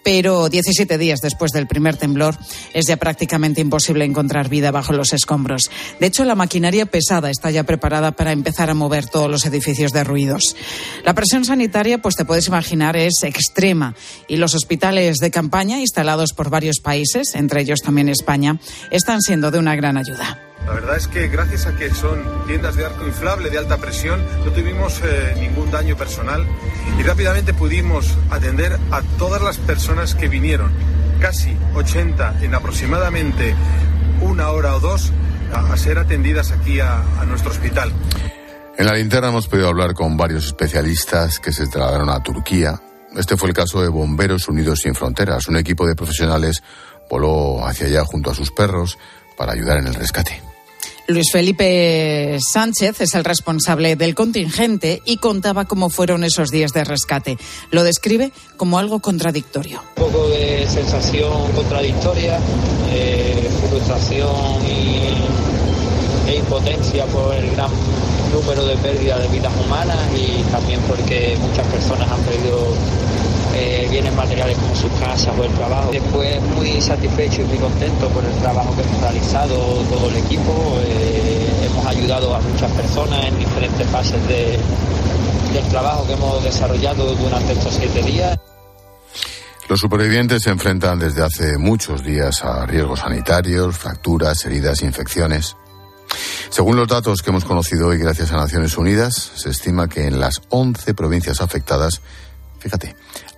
pero 0.04 0.48
17 0.48 0.98
días 0.98 1.20
después 1.20 1.50
del 1.50 1.66
primer 1.66 1.96
temblor 1.96 2.36
es 2.72 2.86
ya 2.86 2.96
prácticamente 2.96 3.60
imposible 3.60 4.04
encontrar 4.04 4.48
vida 4.48 4.70
bajo 4.70 4.92
los 4.92 5.12
escombros. 5.12 5.70
De 5.98 6.06
hecho, 6.06 6.24
la 6.24 6.36
maquinaria 6.36 6.86
pesada 6.86 7.30
está 7.30 7.50
ya 7.50 7.64
preparada 7.64 8.12
para 8.12 8.32
empezar 8.32 8.70
a 8.70 8.74
mover 8.74 9.06
todos 9.06 9.30
los 9.30 9.46
edificios 9.46 9.92
derruidos. 9.92 10.54
La 11.04 11.14
presión 11.14 11.44
sanitaria, 11.44 11.98
pues 11.98 12.14
te 12.14 12.24
puedes 12.24 12.46
imaginar, 12.46 12.96
es 12.96 13.22
extrema 13.22 13.94
y 14.28 14.36
los 14.36 14.54
hospitales 14.54 15.16
de 15.16 15.30
campaña 15.30 15.80
instalados 15.80 16.32
por 16.32 16.50
varios 16.50 16.80
países, 16.80 17.34
entre 17.34 17.62
ellos 17.62 17.80
también 17.80 18.08
España, 18.08 18.60
están 18.90 19.20
siendo 19.22 19.50
de 19.50 19.58
una 19.58 19.74
gran 19.74 19.96
ayuda. 19.96 20.38
La 20.66 20.72
verdad 20.72 20.96
es 20.96 21.08
que 21.08 21.28
gracias 21.28 21.66
a 21.66 21.76
que 21.76 21.90
son 21.90 22.24
tiendas 22.46 22.76
de 22.76 22.86
arco 22.86 23.06
inflable 23.06 23.50
de 23.50 23.58
alta 23.58 23.76
presión, 23.76 24.24
no 24.44 24.50
tuvimos 24.50 25.00
eh, 25.04 25.34
ningún 25.38 25.70
daño 25.70 25.94
personal 25.94 26.46
y 26.98 27.02
rápidamente 27.02 27.52
pudimos 27.52 28.16
atender 28.30 28.78
a 28.90 29.02
todas 29.18 29.42
las 29.42 29.58
personas 29.58 29.93
que 30.14 30.28
vinieron, 30.28 30.72
casi 31.20 31.56
80 31.74 32.42
en 32.42 32.54
aproximadamente 32.54 33.54
una 34.20 34.50
hora 34.50 34.74
o 34.74 34.80
dos, 34.80 35.12
a, 35.52 35.72
a 35.72 35.76
ser 35.76 35.98
atendidas 35.98 36.50
aquí 36.50 36.80
a, 36.80 37.00
a 37.20 37.24
nuestro 37.24 37.52
hospital. 37.52 37.92
En 38.76 38.86
la 38.86 38.94
linterna 38.94 39.28
hemos 39.28 39.46
podido 39.46 39.68
hablar 39.68 39.94
con 39.94 40.16
varios 40.16 40.46
especialistas 40.46 41.38
que 41.38 41.52
se 41.52 41.68
trasladaron 41.68 42.10
a 42.10 42.22
Turquía. 42.22 42.80
Este 43.16 43.36
fue 43.36 43.50
el 43.50 43.54
caso 43.54 43.80
de 43.80 43.88
Bomberos 43.88 44.48
Unidos 44.48 44.80
Sin 44.80 44.96
Fronteras. 44.96 45.46
Un 45.46 45.56
equipo 45.56 45.86
de 45.86 45.94
profesionales 45.94 46.62
voló 47.08 47.64
hacia 47.64 47.86
allá 47.86 48.04
junto 48.04 48.30
a 48.30 48.34
sus 48.34 48.50
perros 48.50 48.98
para 49.36 49.52
ayudar 49.52 49.78
en 49.78 49.86
el 49.86 49.94
rescate. 49.94 50.42
Luis 51.06 51.30
Felipe 51.30 52.38
Sánchez 52.40 53.02
es 53.02 53.14
el 53.14 53.24
responsable 53.24 53.94
del 53.94 54.14
contingente 54.14 55.02
y 55.04 55.18
contaba 55.18 55.66
cómo 55.66 55.90
fueron 55.90 56.24
esos 56.24 56.50
días 56.50 56.72
de 56.72 56.82
rescate. 56.82 57.36
Lo 57.70 57.84
describe 57.84 58.32
como 58.56 58.78
algo 58.78 59.00
contradictorio. 59.00 59.82
Un 59.96 60.04
poco 60.04 60.28
de 60.28 60.66
sensación 60.66 61.52
contradictoria, 61.52 62.38
eh, 62.90 63.50
frustración 63.68 64.64
y, 64.66 66.30
e 66.30 66.36
impotencia 66.36 67.04
por 67.06 67.34
el 67.34 67.50
gran 67.50 67.70
número 68.32 68.64
de 68.64 68.76
pérdidas 68.78 69.20
de 69.22 69.28
vidas 69.28 69.52
humanas 69.62 69.98
y 70.16 70.42
también 70.50 70.80
porque 70.88 71.36
muchas 71.38 71.66
personas 71.66 72.10
han 72.10 72.20
perdido 72.22 72.74
eh, 73.54 73.86
bienes 73.90 74.14
materiales 74.14 74.56
como 74.58 74.74
sus 74.74 74.92
casas 75.00 75.32
o 75.38 75.44
el 75.44 75.52
trabajo. 75.52 75.90
Después 75.92 76.40
muy 76.56 76.80
satisfecho 76.80 77.42
y 77.42 77.44
muy 77.44 77.58
contento 77.58 78.08
por 78.08 78.24
el 78.24 78.34
trabajo 78.38 78.74
que 78.76 78.82
hemos 78.82 79.00
realizado 79.00 79.56
todo 79.90 80.08
el 80.08 80.16
equipo. 80.16 80.78
Eh, 80.84 81.66
hemos 81.66 81.86
ayudado 81.86 82.34
a 82.34 82.40
muchas 82.40 82.70
personas 82.72 83.24
en 83.26 83.38
diferentes 83.38 83.86
fases 83.88 84.28
de, 84.28 84.58
del 85.52 85.64
trabajo 85.68 86.06
que 86.06 86.12
hemos 86.14 86.42
desarrollado 86.42 87.14
durante 87.14 87.52
estos 87.52 87.74
siete 87.74 88.02
días. 88.02 88.38
Los 89.68 89.80
supervivientes 89.80 90.42
se 90.42 90.50
enfrentan 90.50 90.98
desde 90.98 91.22
hace 91.22 91.56
muchos 91.56 92.04
días 92.04 92.44
a 92.44 92.66
riesgos 92.66 93.00
sanitarios, 93.00 93.78
fracturas, 93.78 94.44
heridas, 94.44 94.82
infecciones. 94.82 95.56
Según 96.50 96.76
los 96.76 96.86
datos 96.86 97.22
que 97.22 97.30
hemos 97.30 97.44
conocido 97.44 97.88
hoy 97.88 97.98
gracias 97.98 98.30
a 98.30 98.36
Naciones 98.36 98.76
Unidas, 98.76 99.32
se 99.34 99.50
estima 99.50 99.88
que 99.88 100.06
en 100.06 100.20
las 100.20 100.42
11 100.50 100.94
provincias 100.94 101.40
afectadas, 101.40 102.02
fíjate, 102.58 102.94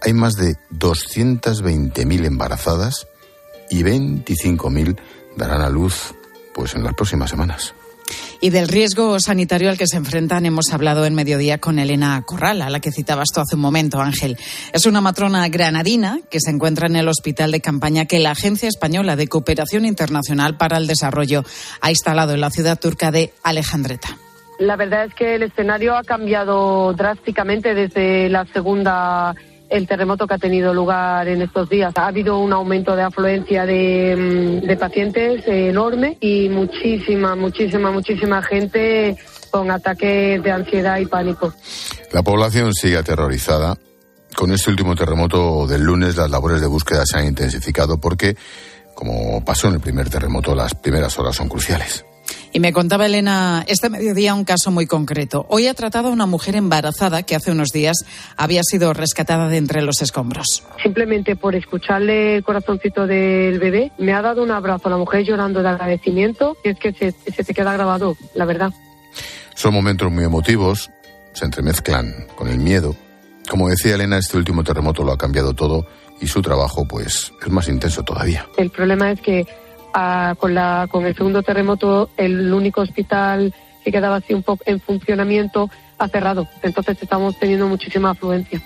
hay 0.07 0.15
más 0.15 0.35
de 0.35 0.55
220.000 0.73 2.27
embarazadas 2.27 3.09
y 3.69 3.83
25.000 3.83 4.97
darán 5.37 5.63
a 5.63 5.69
luz 5.69 6.15
pues 6.55 6.77
en 6.77 6.85
las 6.85 6.95
próximas 6.95 7.29
semanas. 7.29 7.75
Y 8.41 8.51
del 8.51 8.69
riesgo 8.69 9.19
sanitario 9.19 9.69
al 9.69 9.77
que 9.77 9.89
se 9.89 9.97
enfrentan 9.97 10.47
hemos 10.47 10.73
hablado 10.73 11.07
en 11.07 11.17
mediodía 11.17 11.59
con 11.59 11.81
Elena 11.81 12.23
Corral, 12.25 12.63
a 12.63 12.71
la 12.71 12.79
que 12.79 12.93
citabas 12.93 13.31
tú 13.35 13.41
hace 13.41 13.57
un 13.57 13.63
momento, 13.63 14.01
Ángel. 14.01 14.37
Es 14.73 14.87
una 14.87 15.01
matrona 15.01 15.49
granadina 15.49 16.21
que 16.31 16.39
se 16.39 16.51
encuentra 16.51 16.87
en 16.87 16.95
el 16.95 17.09
hospital 17.09 17.51
de 17.51 17.61
campaña 17.61 18.05
que 18.05 18.21
la 18.21 18.31
Agencia 18.31 18.69
Española 18.69 19.17
de 19.17 19.27
Cooperación 19.27 19.85
Internacional 19.85 20.57
para 20.57 20.79
el 20.79 20.87
Desarrollo 20.87 21.43
ha 21.81 21.91
instalado 21.91 22.33
en 22.33 22.43
la 22.43 22.51
ciudad 22.51 22.79
turca 22.79 23.11
de 23.11 23.33
Alejandreta. 23.43 24.17
La 24.61 24.77
verdad 24.77 25.07
es 25.07 25.15
que 25.15 25.35
el 25.35 25.43
escenario 25.43 25.97
ha 25.97 26.05
cambiado 26.05 26.93
drásticamente 26.93 27.75
desde 27.75 28.29
la 28.29 28.47
segunda 28.53 29.35
el 29.69 29.87
terremoto 29.87 30.27
que 30.27 30.35
ha 30.35 30.39
tenido 30.39 30.73
lugar 30.73 31.29
en 31.29 31.43
estos 31.43 31.69
días. 31.69 31.93
Ha 31.97 32.07
habido 32.07 32.39
un 32.39 32.53
aumento 32.53 32.95
de 32.97 33.03
afluencia 33.03 33.67
de, 33.67 34.63
mm, 34.63 34.79
pacientes 34.79 35.43
enorme 35.47 36.17
y 36.21 36.49
muchísima, 36.49 37.35
muchísima, 37.35 37.91
muchísima 37.91 38.43
gente 38.43 39.17
con 39.51 39.71
ataques 39.71 40.43
de 40.43 40.51
ansiedad 40.51 40.99
y 40.99 41.07
pánico. 41.07 41.53
La 42.13 42.23
población 42.23 42.73
sigue 42.73 42.97
aterrorizada. 42.97 43.77
Con 44.35 44.53
este 44.53 44.71
último 44.71 44.95
terremoto 44.95 45.67
del 45.67 45.83
lunes 45.83 46.17
las 46.17 46.31
labores 46.31 46.61
de 46.61 46.67
búsqueda 46.67 47.05
se 47.07 47.19
han 47.19 47.27
intensificado 47.27 47.99
porque, 47.99 48.37
como 48.95 49.43
pasó 49.45 49.69
en 49.69 49.75
el 49.75 49.81
primer 49.81 50.11
terremoto, 50.11 50.55
las 50.55 50.75
primeras 50.75 51.19
horas 51.19 51.37
son 51.37 51.49
cruciales. 51.49 52.06
Y 52.57 52.59
me 52.59 52.73
contaba 52.73 53.05
Elena 53.05 53.67
este 53.69 53.91
mediodía 53.91 54.35
un 54.35 54.45
caso 54.45 54.71
muy 54.71 54.87
concreto. 54.87 55.45
Hoy 55.51 55.67
ha 55.67 55.75
tratado 55.75 56.09
a 56.09 56.11
una 56.11 56.25
mujer 56.25 56.57
embarazada 56.57 57.23
que 57.23 57.37
hace 57.37 57.51
unos 57.51 57.69
días 57.69 58.07
había 58.39 58.63
sido 58.63 58.95
rescatada 58.95 59.49
de 59.49 59.59
entre 59.59 59.83
los 59.83 60.01
escombros. 60.01 60.65
Simplemente 60.83 61.37
por 61.37 61.55
escucharle 61.55 62.37
el 62.37 62.45
corazoncito 62.45 63.07
del 63.07 63.59
bebé, 63.59 63.93
me 63.99 64.15
ha 64.15 64.23
dado 64.23 64.43
un 64.43 64.53
abrazo 64.53 64.89
a 64.89 64.93
la 64.93 64.97
mujer 64.97 65.23
llorando 65.27 65.63
de 65.63 65.69
agradecimiento 65.69 66.57
y 66.65 66.71
es 66.71 66.79
que 66.79 66.95
se, 66.95 67.13
se 67.31 67.45
te 67.45 67.53
queda 67.53 67.75
grabado, 67.75 68.17
la 68.35 68.47
verdad. 68.47 68.71
Son 69.55 69.75
momentos 69.75 70.11
muy 70.11 70.25
emotivos, 70.25 70.91
se 71.35 71.45
entremezclan 71.45 72.27
con 72.37 72.49
el 72.49 72.57
miedo. 72.57 72.97
Como 73.51 73.69
decía 73.69 73.97
Elena, 73.97 74.17
este 74.17 74.39
último 74.39 74.65
terremoto 74.65 75.05
lo 75.05 75.13
ha 75.13 75.19
cambiado 75.19 75.53
todo 75.53 75.87
y 76.23 76.27
su 76.27 76.41
trabajo 76.41 76.89
pues 76.89 77.35
es 77.39 77.53
más 77.53 77.69
intenso 77.69 78.03
todavía. 78.03 78.47
El 78.57 78.71
problema 78.71 79.13
es 79.13 79.21
que 79.21 79.47
con, 80.39 80.55
la, 80.55 80.89
con 80.91 81.07
el 81.07 81.15
segundo 81.15 81.43
terremoto, 81.43 82.11
el 82.17 82.53
único 82.53 82.83
hospital 82.83 83.55
que 83.85 83.93
quedaba 83.93 84.17
así 84.17 84.35
un 84.35 84.43
poco 84.43 84.63
en 84.67 84.81
funcionamiento 84.81 85.71
ha 85.99 86.09
cerrado. 86.09 86.49
Entonces 86.63 86.99
estamos 87.01 87.39
teniendo 87.39 87.67
muchísima 87.67 88.11
afluencia. 88.11 88.61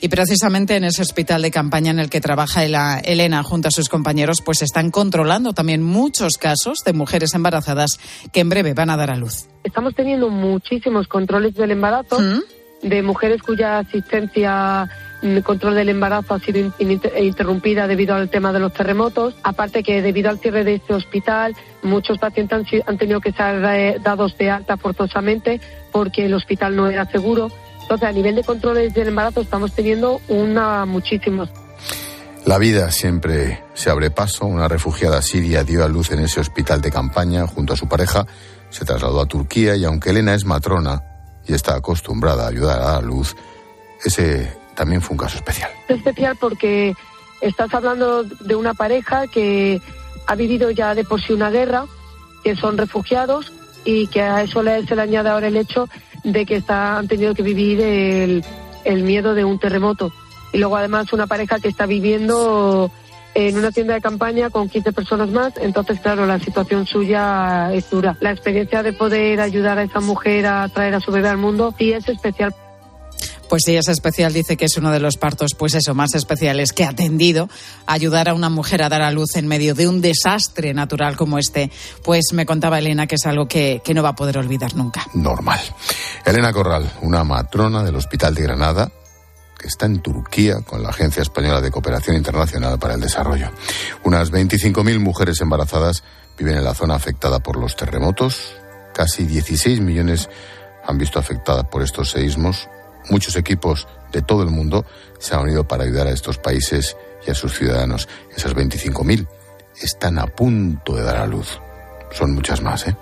Y 0.00 0.08
precisamente 0.08 0.76
en 0.76 0.84
ese 0.84 1.02
hospital 1.02 1.42
de 1.42 1.50
campaña 1.50 1.90
en 1.90 1.98
el 1.98 2.08
que 2.08 2.20
trabaja 2.20 2.64
Elena 2.64 3.42
junto 3.42 3.68
a 3.68 3.70
sus 3.72 3.88
compañeros, 3.88 4.38
pues 4.44 4.62
están 4.62 4.90
controlando 4.90 5.52
también 5.52 5.82
muchos 5.82 6.34
casos 6.38 6.78
de 6.84 6.92
mujeres 6.92 7.34
embarazadas 7.34 7.98
que 8.32 8.40
en 8.40 8.48
breve 8.48 8.74
van 8.74 8.90
a 8.90 8.96
dar 8.96 9.10
a 9.10 9.16
luz. 9.16 9.48
Estamos 9.64 9.94
teniendo 9.96 10.30
muchísimos 10.30 11.08
controles 11.08 11.54
del 11.54 11.72
embarazo 11.72 12.20
¿Mm? 12.20 12.88
de 12.88 13.02
mujeres 13.02 13.42
cuya 13.42 13.80
asistencia 13.80 14.88
el 15.22 15.42
control 15.42 15.74
del 15.74 15.88
embarazo 15.88 16.34
ha 16.34 16.38
sido 16.38 16.72
interrumpida 16.78 17.86
debido 17.86 18.14
al 18.14 18.30
tema 18.30 18.52
de 18.52 18.60
los 18.60 18.72
terremotos. 18.72 19.34
Aparte 19.42 19.82
que 19.82 20.00
debido 20.02 20.30
al 20.30 20.38
cierre 20.38 20.64
de 20.64 20.74
este 20.74 20.94
hospital, 20.94 21.56
muchos 21.82 22.18
pacientes 22.18 22.82
han, 22.86 22.98
tenido 22.98 23.20
que 23.20 23.32
ser 23.32 23.64
eh, 23.64 23.98
dados 24.02 24.36
de 24.38 24.50
alta 24.50 24.76
forzosamente 24.76 25.60
porque 25.92 26.26
el 26.26 26.34
hospital 26.34 26.76
no 26.76 26.88
era 26.88 27.04
seguro. 27.06 27.50
Entonces, 27.82 28.08
a 28.08 28.12
nivel 28.12 28.36
de 28.36 28.44
controles 28.44 28.94
del 28.94 29.08
embarazo 29.08 29.40
estamos 29.40 29.72
teniendo 29.72 30.20
una 30.28 30.84
muchísimos. 30.84 31.48
La 32.44 32.58
vida 32.58 32.90
siempre 32.90 33.64
se 33.74 33.90
abre 33.90 34.10
paso. 34.10 34.46
Una 34.46 34.68
refugiada 34.68 35.20
siria 35.22 35.64
dio 35.64 35.84
a 35.84 35.88
luz 35.88 36.12
en 36.12 36.20
ese 36.20 36.40
hospital 36.40 36.80
de 36.80 36.90
campaña 36.90 37.46
junto 37.46 37.72
a 37.72 37.76
su 37.76 37.88
pareja. 37.88 38.26
Se 38.70 38.84
trasladó 38.84 39.20
a 39.20 39.26
Turquía 39.26 39.74
y 39.76 39.84
aunque 39.84 40.10
Elena 40.10 40.34
es 40.34 40.44
matrona 40.44 41.02
y 41.46 41.54
está 41.54 41.74
acostumbrada 41.74 42.44
a 42.44 42.48
ayudar 42.48 42.80
a 42.80 42.92
la 42.94 43.00
luz, 43.00 43.34
ese 44.04 44.52
también 44.78 45.02
fue 45.02 45.14
un 45.14 45.18
caso 45.18 45.36
especial. 45.36 45.72
Especial 45.88 46.36
porque 46.38 46.94
estás 47.40 47.74
hablando 47.74 48.22
de 48.22 48.54
una 48.54 48.74
pareja 48.74 49.26
que 49.26 49.82
ha 50.28 50.36
vivido 50.36 50.70
ya 50.70 50.94
de 50.94 51.02
por 51.02 51.20
sí 51.20 51.32
una 51.32 51.50
guerra, 51.50 51.86
que 52.44 52.54
son 52.54 52.78
refugiados 52.78 53.52
y 53.84 54.06
que 54.06 54.22
a 54.22 54.42
eso 54.42 54.62
se 54.62 54.94
le 54.94 55.02
añade 55.02 55.30
ahora 55.30 55.48
el 55.48 55.56
hecho 55.56 55.88
de 56.22 56.46
que 56.46 56.56
está, 56.56 56.96
han 56.96 57.08
tenido 57.08 57.34
que 57.34 57.42
vivir 57.42 57.80
el, 57.80 58.44
el 58.84 59.02
miedo 59.02 59.34
de 59.34 59.44
un 59.44 59.58
terremoto. 59.58 60.12
Y 60.52 60.58
luego 60.58 60.76
además 60.76 61.12
una 61.12 61.26
pareja 61.26 61.58
que 61.58 61.68
está 61.68 61.84
viviendo 61.84 62.88
en 63.34 63.58
una 63.58 63.72
tienda 63.72 63.94
de 63.94 64.00
campaña 64.00 64.48
con 64.48 64.68
15 64.68 64.92
personas 64.92 65.28
más, 65.30 65.54
entonces 65.60 65.98
claro, 65.98 66.24
la 66.24 66.38
situación 66.38 66.86
suya 66.86 67.72
es 67.72 67.90
dura. 67.90 68.16
La 68.20 68.30
experiencia 68.30 68.84
de 68.84 68.92
poder 68.92 69.40
ayudar 69.40 69.78
a 69.78 69.82
esa 69.82 69.98
mujer 69.98 70.46
a 70.46 70.68
traer 70.68 70.94
a 70.94 71.00
su 71.00 71.10
bebé 71.10 71.28
al 71.28 71.38
mundo 71.38 71.74
sí 71.76 71.92
es 71.92 72.08
especial. 72.08 72.54
Pues 73.48 73.62
sí, 73.64 73.76
es 73.76 73.88
especial, 73.88 74.32
dice 74.32 74.56
que 74.56 74.66
es 74.66 74.76
uno 74.76 74.90
de 74.90 75.00
los 75.00 75.16
partos, 75.16 75.52
pues 75.56 75.74
eso, 75.74 75.94
más 75.94 76.14
especiales 76.14 76.72
que 76.72 76.84
ha 76.84 76.90
atendido 76.90 77.48
ayudar 77.86 78.28
a 78.28 78.34
una 78.34 78.50
mujer 78.50 78.82
a 78.82 78.90
dar 78.90 79.00
a 79.00 79.10
luz 79.10 79.36
en 79.36 79.46
medio 79.46 79.74
de 79.74 79.88
un 79.88 80.02
desastre 80.02 80.74
natural 80.74 81.16
como 81.16 81.38
este. 81.38 81.70
Pues 82.04 82.26
me 82.34 82.44
contaba 82.44 82.78
Elena 82.78 83.06
que 83.06 83.14
es 83.14 83.24
algo 83.26 83.48
que, 83.48 83.80
que 83.82 83.94
no 83.94 84.02
va 84.02 84.10
a 84.10 84.14
poder 84.14 84.36
olvidar 84.36 84.74
nunca. 84.74 85.06
Normal. 85.14 85.60
Elena 86.26 86.52
Corral, 86.52 86.92
una 87.00 87.24
matrona 87.24 87.82
del 87.82 87.96
Hospital 87.96 88.34
de 88.34 88.42
Granada, 88.42 88.92
que 89.58 89.66
está 89.66 89.86
en 89.86 90.00
Turquía 90.00 90.60
con 90.60 90.82
la 90.82 90.90
Agencia 90.90 91.22
Española 91.22 91.60
de 91.60 91.70
Cooperación 91.70 92.16
Internacional 92.16 92.78
para 92.78 92.94
el 92.94 93.00
Desarrollo. 93.00 93.50
Unas 94.04 94.30
25.000 94.30 94.98
mujeres 95.00 95.40
embarazadas 95.40 96.04
viven 96.38 96.56
en 96.56 96.64
la 96.64 96.74
zona 96.74 96.94
afectada 96.94 97.40
por 97.40 97.56
los 97.56 97.76
terremotos. 97.76 98.54
Casi 98.94 99.24
16 99.24 99.80
millones 99.80 100.28
han 100.86 100.98
visto 100.98 101.18
afectadas 101.18 101.64
por 101.64 101.82
estos 101.82 102.10
seísmos 102.10 102.68
Muchos 103.10 103.36
equipos 103.36 103.86
de 104.12 104.22
todo 104.22 104.42
el 104.42 104.50
mundo 104.50 104.84
se 105.18 105.34
han 105.34 105.42
unido 105.42 105.66
para 105.66 105.84
ayudar 105.84 106.06
a 106.06 106.10
estos 106.10 106.38
países 106.38 106.96
y 107.26 107.30
a 107.30 107.34
sus 107.34 107.56
ciudadanos. 107.56 108.08
Esas 108.34 108.54
25.000 108.54 109.26
están 109.82 110.18
a 110.18 110.26
punto 110.26 110.94
de 110.94 111.02
dar 111.02 111.16
a 111.16 111.26
luz. 111.26 111.60
Son 112.12 112.34
muchas 112.34 112.62
más, 112.62 112.86
¿eh? 112.86 112.96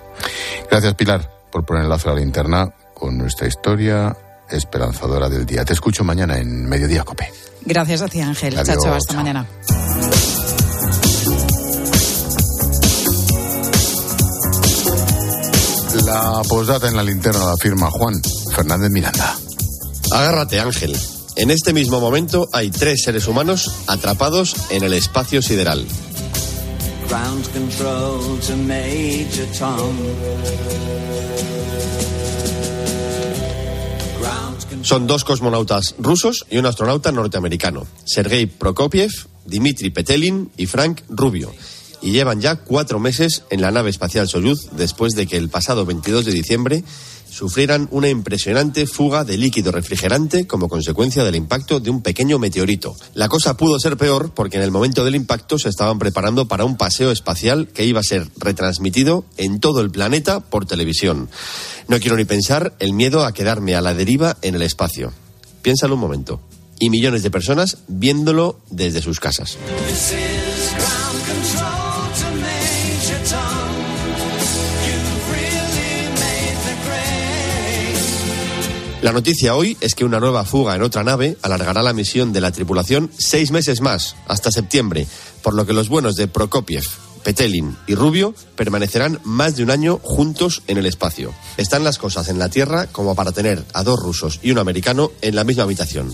Gracias, 0.69 0.93
Pilar, 0.95 1.29
por 1.51 1.65
poner 1.65 1.83
el 1.83 1.89
lazo 1.89 2.09
a 2.09 2.13
la 2.13 2.19
linterna 2.19 2.73
con 2.93 3.17
nuestra 3.17 3.47
historia 3.47 4.15
esperanzadora 4.49 5.29
del 5.29 5.45
día. 5.45 5.65
Te 5.65 5.73
escucho 5.73 6.03
mañana 6.03 6.37
en 6.37 6.67
Mediodía 6.67 7.03
Cope. 7.03 7.31
Gracias 7.65 8.01
a 8.01 8.07
ti, 8.07 8.21
Ángel. 8.21 8.55
chao, 8.63 8.93
hasta 8.93 9.13
mañana. 9.13 9.45
La 16.05 16.41
posdata 16.47 16.87
en 16.87 16.95
la 16.95 17.03
linterna 17.03 17.45
la 17.45 17.57
firma 17.57 17.89
Juan 17.89 18.13
Fernández 18.53 18.91
Miranda. 18.91 19.46
Agárrate, 20.11 20.59
Ángel. 20.59 20.95
En 21.35 21.51
este 21.51 21.73
mismo 21.73 21.99
momento 21.99 22.49
hay 22.53 22.71
tres 22.71 23.03
seres 23.03 23.27
humanos 23.27 23.69
atrapados 23.87 24.55
en 24.71 24.83
el 24.83 24.93
espacio 24.93 25.41
sideral. 25.41 25.85
Son 34.81 35.05
dos 35.05 35.23
cosmonautas 35.23 35.95
rusos 35.99 36.45
y 36.49 36.57
un 36.57 36.65
astronauta 36.65 37.11
norteamericano, 37.11 37.85
Sergei 38.05 38.45
Prokopiev, 38.45 39.11
Dmitry 39.45 39.89
Petelin 39.89 40.49
y 40.57 40.65
Frank 40.65 41.01
Rubio. 41.09 41.53
y 42.01 42.11
llevan 42.11 42.39
ya 42.41 42.57
cuatro 42.57 42.99
meses 42.99 43.43
en 43.49 43.61
la 43.61 43.71
nave 43.71 43.89
espacial 43.89 44.27
Soyuz 44.27 44.69
después 44.73 45.13
de 45.13 45.25
que 45.25 45.35
el 45.35 45.49
pasado 45.49 45.83
22 45.83 46.25
de 46.25 46.31
diciembre 46.31 46.83
sufrieran 47.37 47.87
una 47.91 48.09
impresionante 48.09 48.87
fuga 48.87 49.23
de 49.23 49.37
líquido 49.37 49.71
refrigerante 49.71 50.47
como 50.47 50.67
consecuencia 50.67 51.23
del 51.23 51.35
impacto 51.35 51.79
de 51.79 51.91
un 51.91 52.01
pequeño 52.01 52.39
meteorito. 52.39 52.95
La 53.13 53.29
cosa 53.29 53.55
pudo 53.55 53.79
ser 53.79 53.95
peor 53.95 54.31
porque 54.33 54.57
en 54.57 54.63
el 54.63 54.71
momento 54.71 55.05
del 55.05 55.13
impacto 55.13 55.59
se 55.59 55.69
estaban 55.69 55.99
preparando 55.99 56.47
para 56.47 56.65
un 56.65 56.77
paseo 56.77 57.11
espacial 57.11 57.67
que 57.67 57.85
iba 57.85 57.99
a 57.99 58.03
ser 58.03 58.27
retransmitido 58.37 59.23
en 59.37 59.59
todo 59.59 59.81
el 59.81 59.91
planeta 59.91 60.39
por 60.39 60.65
televisión. 60.65 61.29
No 61.87 61.99
quiero 61.99 62.17
ni 62.17 62.25
pensar 62.25 62.75
el 62.79 62.93
miedo 62.93 63.23
a 63.23 63.33
quedarme 63.33 63.75
a 63.75 63.81
la 63.81 63.93
deriva 63.93 64.37
en 64.41 64.55
el 64.55 64.63
espacio. 64.63 65.13
Piénsalo 65.61 65.93
un 65.93 66.01
momento. 66.01 66.41
Y 66.79 66.89
millones 66.89 67.21
de 67.21 67.29
personas 67.29 67.77
viéndolo 67.87 68.59
desde 68.71 69.03
sus 69.03 69.19
casas. 69.19 69.59
La 79.07 79.13
noticia 79.13 79.55
hoy 79.55 79.77
es 79.79 79.95
que 79.95 80.03
una 80.03 80.19
nueva 80.19 80.43
fuga 80.43 80.75
en 80.75 80.81
otra 80.81 81.01
nave 81.01 81.37
alargará 81.41 81.81
la 81.81 81.93
misión 81.93 82.33
de 82.33 82.41
la 82.41 82.51
tripulación 82.51 83.09
seis 83.17 83.51
meses 83.51 83.79
más, 83.79 84.17
hasta 84.27 84.51
septiembre, 84.51 85.07
por 85.41 85.53
lo 85.53 85.65
que 85.65 85.71
los 85.71 85.87
buenos 85.87 86.17
de 86.17 86.27
Prokopiev, 86.27 86.83
Petelin 87.23 87.77
y 87.87 87.95
Rubio 87.95 88.35
permanecerán 88.57 89.21
más 89.23 89.55
de 89.55 89.63
un 89.63 89.71
año 89.71 90.01
juntos 90.03 90.61
en 90.67 90.77
el 90.77 90.85
espacio. 90.85 91.33
Están 91.55 91.85
las 91.85 91.99
cosas 91.99 92.27
en 92.27 92.37
la 92.37 92.49
Tierra 92.49 92.87
como 92.87 93.15
para 93.15 93.31
tener 93.31 93.63
a 93.71 93.81
dos 93.81 93.97
rusos 93.97 94.41
y 94.43 94.51
un 94.51 94.57
americano 94.57 95.13
en 95.21 95.37
la 95.37 95.45
misma 95.45 95.63
habitación. 95.63 96.13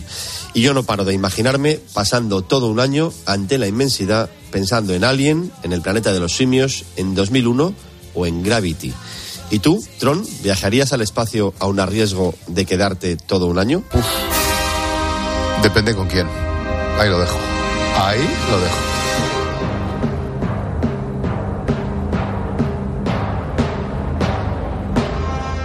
Y 0.53 0.61
yo 0.61 0.75
no 0.75 0.83
paro 0.83 1.03
de 1.03 1.15
imaginarme 1.15 1.79
pasando 1.95 2.43
todo 2.43 2.67
un 2.67 2.79
año 2.79 3.11
ante 3.25 3.57
la 3.57 3.65
inmensidad 3.65 4.29
pensando 4.51 4.93
en 4.93 5.03
Alien, 5.03 5.51
en 5.63 5.73
el 5.73 5.81
planeta 5.81 6.13
de 6.13 6.19
los 6.19 6.35
simios, 6.35 6.85
en 6.95 7.15
2001 7.15 7.73
o 8.13 8.25
en 8.27 8.43
Gravity. 8.43 8.93
¿Y 9.49 9.59
tú, 9.59 9.83
Tron, 9.99 10.25
viajarías 10.41 10.93
al 10.93 11.01
espacio 11.01 11.53
a 11.59 11.67
un 11.67 11.77
riesgo 11.85 12.33
de 12.47 12.65
quedarte 12.65 13.17
todo 13.17 13.45
un 13.47 13.59
año? 13.59 13.83
Depende 15.61 15.95
con 15.95 16.07
quién. 16.07 16.27
Ahí 16.99 17.09
lo 17.09 17.19
dejo. 17.19 17.37
Ahí 17.97 18.19
lo 18.49 18.59
dejo. 18.59 18.75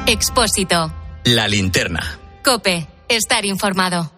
Expósito. 0.06 0.92
La 1.24 1.48
linterna. 1.48 2.18
Cope. 2.42 2.88
Estar 3.08 3.44
informado. 3.44 4.17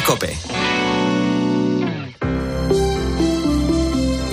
Cope. 0.05 0.35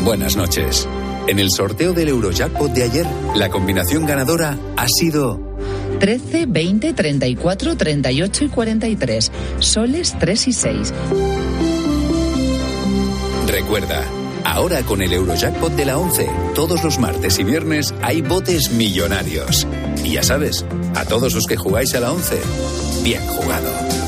Buenas 0.02 0.36
noches. 0.36 0.88
En 1.26 1.38
el 1.38 1.50
sorteo 1.50 1.92
del 1.92 2.08
Eurojackpot 2.08 2.72
de 2.72 2.84
ayer, 2.84 3.06
la 3.34 3.50
combinación 3.50 4.06
ganadora 4.06 4.58
ha 4.76 4.86
sido 4.88 5.56
13, 6.00 6.46
20, 6.46 6.92
34, 6.94 7.76
38 7.76 8.44
y 8.44 8.48
43. 8.48 9.32
Soles 9.58 10.16
3 10.18 10.48
y 10.48 10.52
6. 10.52 10.94
Recuerda, 13.46 14.04
ahora 14.44 14.82
con 14.82 15.02
el 15.02 15.12
Eurojackpot 15.12 15.72
de 15.72 15.84
la 15.84 15.98
11, 15.98 16.28
todos 16.54 16.82
los 16.82 16.98
martes 16.98 17.38
y 17.38 17.44
viernes 17.44 17.94
hay 18.02 18.22
botes 18.22 18.70
millonarios. 18.70 19.66
Y 20.02 20.12
ya 20.12 20.22
sabes, 20.22 20.64
a 20.94 21.04
todos 21.04 21.34
los 21.34 21.46
que 21.46 21.56
jugáis 21.56 21.94
a 21.94 22.00
la 22.00 22.12
11, 22.12 22.40
bien 23.02 23.26
jugado. 23.26 24.07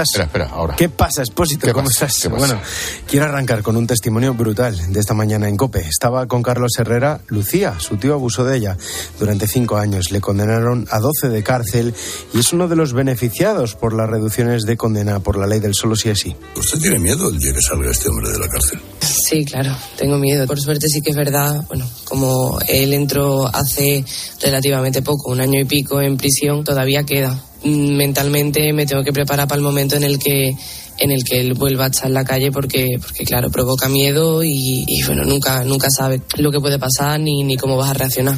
Espera, 0.00 0.24
espera, 0.24 0.48
ahora. 0.52 0.74
¿Qué 0.76 0.88
pasa, 0.88 1.22
Espósito? 1.22 1.66
¿Qué 1.66 1.72
¿Cómo 1.72 1.88
pasa? 1.88 2.06
estás? 2.06 2.22
¿Qué 2.22 2.30
pasa? 2.30 2.46
Bueno, 2.46 2.60
quiero 3.06 3.26
arrancar 3.26 3.62
con 3.62 3.76
un 3.76 3.86
testimonio 3.86 4.32
brutal 4.34 4.92
de 4.92 4.98
esta 5.00 5.12
mañana 5.14 5.48
en 5.48 5.56
COPE. 5.56 5.80
Estaba 5.80 6.26
con 6.26 6.42
Carlos 6.42 6.72
Herrera. 6.78 7.20
Lucía, 7.28 7.78
su 7.78 7.96
tío, 7.96 8.14
abusó 8.14 8.44
de 8.44 8.56
ella 8.56 8.76
durante 9.18 9.46
cinco 9.46 9.76
años. 9.76 10.10
Le 10.10 10.20
condenaron 10.20 10.86
a 10.90 10.98
12 10.98 11.28
de 11.28 11.42
cárcel 11.42 11.94
y 12.32 12.38
es 12.40 12.52
uno 12.52 12.68
de 12.68 12.76
los 12.76 12.92
beneficiados 12.92 13.74
por 13.74 13.92
las 13.94 14.08
reducciones 14.08 14.62
de 14.62 14.76
condena 14.76 15.20
por 15.20 15.38
la 15.38 15.46
ley 15.46 15.60
del 15.60 15.74
solo 15.74 15.94
sí 15.96 16.08
es 16.08 16.20
sí. 16.20 16.34
¿Usted 16.56 16.78
tiene 16.78 16.98
miedo 16.98 17.28
el 17.28 17.38
día 17.38 17.52
que 17.52 17.60
salga 17.60 17.90
este 17.90 18.08
hombre 18.08 18.30
de 18.30 18.38
la 18.38 18.48
cárcel? 18.48 18.80
Sí, 19.00 19.44
claro, 19.44 19.76
tengo 19.96 20.18
miedo. 20.18 20.46
Por 20.46 20.60
suerte 20.60 20.88
sí 20.88 21.00
que 21.02 21.10
es 21.10 21.16
verdad, 21.16 21.64
bueno, 21.68 21.88
como 22.04 22.58
él 22.68 22.92
entró 22.92 23.46
hace 23.46 24.04
relativamente 24.40 25.02
poco, 25.02 25.30
un 25.30 25.40
año 25.40 25.60
y 25.60 25.64
pico 25.64 26.00
en 26.00 26.16
prisión, 26.16 26.64
todavía 26.64 27.04
queda. 27.04 27.38
Mm, 27.64 27.96
Mentalmente 27.96 28.72
me 28.72 28.86
tengo 28.86 29.02
que 29.04 29.12
preparar 29.12 29.46
para 29.46 29.56
el 29.56 29.62
momento 29.62 29.96
en 29.96 30.04
el 30.04 30.18
que 30.18 30.54
en 30.98 31.10
el 31.10 31.24
que 31.24 31.40
él 31.40 31.54
vuelva 31.54 31.86
a 31.86 31.88
estar 31.88 32.06
en 32.06 32.14
la 32.14 32.24
calle 32.24 32.52
porque 32.52 32.98
porque 33.00 33.24
claro 33.24 33.50
provoca 33.50 33.88
miedo 33.88 34.42
y, 34.44 34.84
y, 34.86 35.02
bueno 35.04 35.24
nunca 35.24 35.64
nunca 35.64 35.88
sabe 35.90 36.20
lo 36.36 36.52
que 36.52 36.60
puede 36.60 36.78
pasar 36.78 37.18
ni, 37.18 37.44
ni 37.44 37.56
cómo 37.56 37.76
vas 37.76 37.90
a 37.90 37.94
reaccionar 37.94 38.36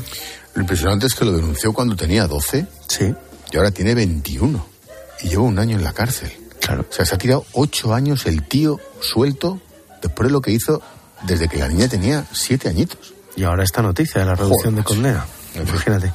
Lo 0.54 0.60
impresionante 0.60 1.06
es 1.06 1.14
que 1.14 1.24
lo 1.24 1.32
denunció 1.32 1.72
cuando 1.72 1.96
tenía 1.96 2.26
12. 2.26 2.66
Sí. 2.86 3.12
Y 3.52 3.56
ahora 3.56 3.70
tiene 3.70 3.94
21. 3.94 4.66
Y 5.22 5.28
lleva 5.28 5.42
un 5.42 5.58
año 5.58 5.76
en 5.76 5.84
la 5.84 5.92
cárcel. 5.92 6.30
Claro. 6.60 6.86
O 6.88 6.92
sea, 6.92 7.04
se 7.04 7.14
ha 7.14 7.18
tirado 7.18 7.44
ocho 7.52 7.92
años 7.92 8.26
el 8.26 8.42
tío 8.46 8.80
suelto 9.00 9.60
después 10.00 10.28
de 10.28 10.32
lo 10.32 10.40
que 10.40 10.52
hizo 10.52 10.80
desde 11.26 11.48
que 11.48 11.58
la 11.58 11.68
niña 11.68 11.88
tenía 11.88 12.26
siete 12.32 12.68
añitos. 12.68 13.14
Y 13.36 13.44
ahora 13.44 13.64
esta 13.64 13.82
noticia 13.82 14.20
de 14.20 14.26
la 14.26 14.34
reducción 14.34 14.76
de 14.76 14.84
condena. 14.84 15.26
Imagínate. 15.54 16.12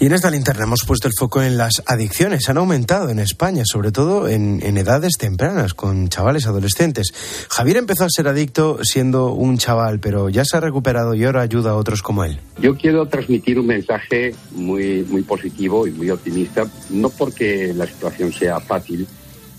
Y 0.00 0.06
en 0.06 0.12
esta 0.12 0.30
linterna 0.30 0.64
hemos 0.64 0.84
puesto 0.86 1.08
el 1.08 1.14
foco 1.18 1.42
en 1.42 1.56
las 1.56 1.82
adicciones. 1.86 2.48
Han 2.48 2.58
aumentado 2.58 3.10
en 3.10 3.18
España, 3.18 3.62
sobre 3.66 3.92
todo 3.92 4.28
en, 4.28 4.60
en 4.62 4.78
edades 4.78 5.14
tempranas, 5.18 5.74
con 5.74 6.08
chavales 6.08 6.46
adolescentes. 6.46 7.12
Javier 7.50 7.78
empezó 7.78 8.04
a 8.04 8.08
ser 8.10 8.28
adicto 8.28 8.78
siendo 8.82 9.32
un 9.32 9.58
chaval, 9.58 10.00
pero 10.00 10.28
ya 10.28 10.44
se 10.44 10.56
ha 10.56 10.60
recuperado 10.60 11.14
y 11.14 11.24
ahora 11.24 11.42
ayuda 11.42 11.70
a 11.70 11.76
otros 11.76 12.02
como 12.02 12.24
él. 12.24 12.40
Yo 12.60 12.76
quiero 12.76 13.06
transmitir 13.06 13.58
un 13.58 13.66
mensaje 13.66 14.34
muy, 14.52 15.04
muy 15.08 15.22
positivo 15.22 15.86
y 15.86 15.90
muy 15.90 16.10
optimista, 16.10 16.66
no 16.90 17.10
porque 17.10 17.72
la 17.74 17.86
situación 17.86 18.32
sea 18.32 18.60
fácil, 18.60 19.06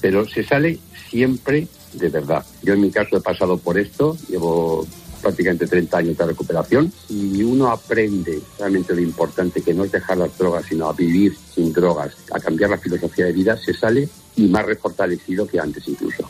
pero 0.01 0.27
se 0.27 0.43
sale 0.43 0.79
siempre 1.09 1.67
de 1.93 2.09
verdad. 2.09 2.45
Yo 2.61 2.73
en 2.73 2.81
mi 2.81 2.91
caso 2.91 3.17
he 3.17 3.21
pasado 3.21 3.57
por 3.57 3.77
esto, 3.77 4.17
llevo 4.27 4.85
prácticamente 5.19 5.67
30 5.67 5.97
años 5.97 6.17
de 6.17 6.25
recuperación 6.25 6.91
y 7.09 7.43
uno 7.43 7.69
aprende 7.69 8.41
realmente 8.57 8.93
lo 8.93 9.01
importante 9.01 9.61
que 9.61 9.73
no 9.73 9.83
es 9.83 9.91
dejar 9.91 10.17
las 10.17 10.37
drogas, 10.37 10.65
sino 10.65 10.87
a 10.87 10.93
vivir 10.93 11.37
sin 11.53 11.71
drogas, 11.73 12.15
a 12.31 12.39
cambiar 12.39 12.71
la 12.71 12.77
filosofía 12.77 13.25
de 13.25 13.33
vida, 13.33 13.57
se 13.57 13.73
sale 13.73 14.09
y 14.35 14.47
más 14.47 14.65
refortalecido 14.65 15.47
que 15.47 15.59
antes 15.59 15.87
incluso. 15.87 16.29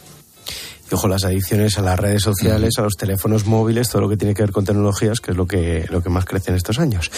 Y 0.92 0.96
ojo, 0.96 1.08
las 1.08 1.24
adicciones 1.24 1.78
a 1.78 1.82
las 1.82 2.00
redes 2.00 2.24
sociales, 2.24 2.74
a 2.78 2.82
los 2.82 2.96
teléfonos 2.96 3.46
móviles, 3.46 3.90
todo 3.90 4.02
lo 4.02 4.10
que 4.10 4.18
tiene 4.18 4.34
que 4.34 4.42
ver 4.42 4.52
con 4.52 4.66
tecnologías, 4.66 5.20
que 5.20 5.32
es 5.32 5.38
lo 5.38 5.46
que, 5.46 5.86
lo 5.90 6.02
que 6.02 6.10
más 6.10 6.26
crece 6.26 6.50
en 6.50 6.58
estos 6.58 6.80
años. 6.80 7.12